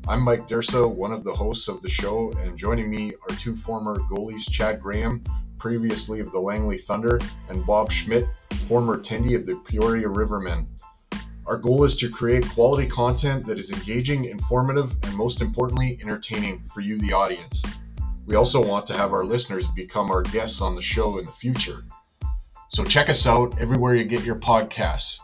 I'm 0.07 0.21
Mike 0.21 0.47
Dursa, 0.47 0.87
one 0.87 1.11
of 1.11 1.25
the 1.25 1.33
hosts 1.33 1.69
of 1.69 1.81
the 1.81 1.89
show, 1.89 2.33
and 2.33 2.55
joining 2.55 2.91
me 2.91 3.13
are 3.23 3.37
two 3.37 3.57
former 3.57 3.95
goalies, 4.11 4.43
Chad 4.51 4.83
Graham, 4.83 5.25
previously 5.57 6.21
of 6.21 6.31
the 6.33 6.39
Langley 6.39 6.77
Thunder, 6.77 7.19
and 7.49 7.65
Bob 7.65 7.91
Schmidt, 7.91 8.27
former 8.69 8.99
attendee 8.99 9.35
of 9.35 9.47
the 9.47 9.57
Peoria 9.57 10.07
Rivermen. 10.07 10.67
Our 11.47 11.57
goal 11.57 11.85
is 11.85 11.97
to 11.97 12.11
create 12.11 12.47
quality 12.51 12.87
content 12.87 13.47
that 13.47 13.59
is 13.59 13.71
engaging, 13.71 14.27
informative, 14.27 14.95
and 15.05 15.17
most 15.17 15.41
importantly, 15.41 15.99
entertaining 16.03 16.63
for 16.75 16.83
you, 16.83 16.99
the 16.99 17.15
audience. 17.15 17.63
We 18.27 18.37
also 18.37 18.63
want 18.63 18.87
to 18.89 18.97
have 18.97 19.13
our 19.13 19.25
listeners 19.25 19.67
become 19.69 20.11
our 20.11 20.23
guests 20.23 20.61
on 20.61 20.77
the 20.77 20.83
show 20.83 21.19
in 21.19 21.25
the 21.25 21.33
future. 21.33 21.85
So 22.69 22.85
check 22.85 23.09
us 23.09 23.27
out 23.27 23.61
everywhere 23.61 23.97
you 23.97 24.05
get 24.05 24.25
your 24.25 24.37
podcasts. 24.37 25.19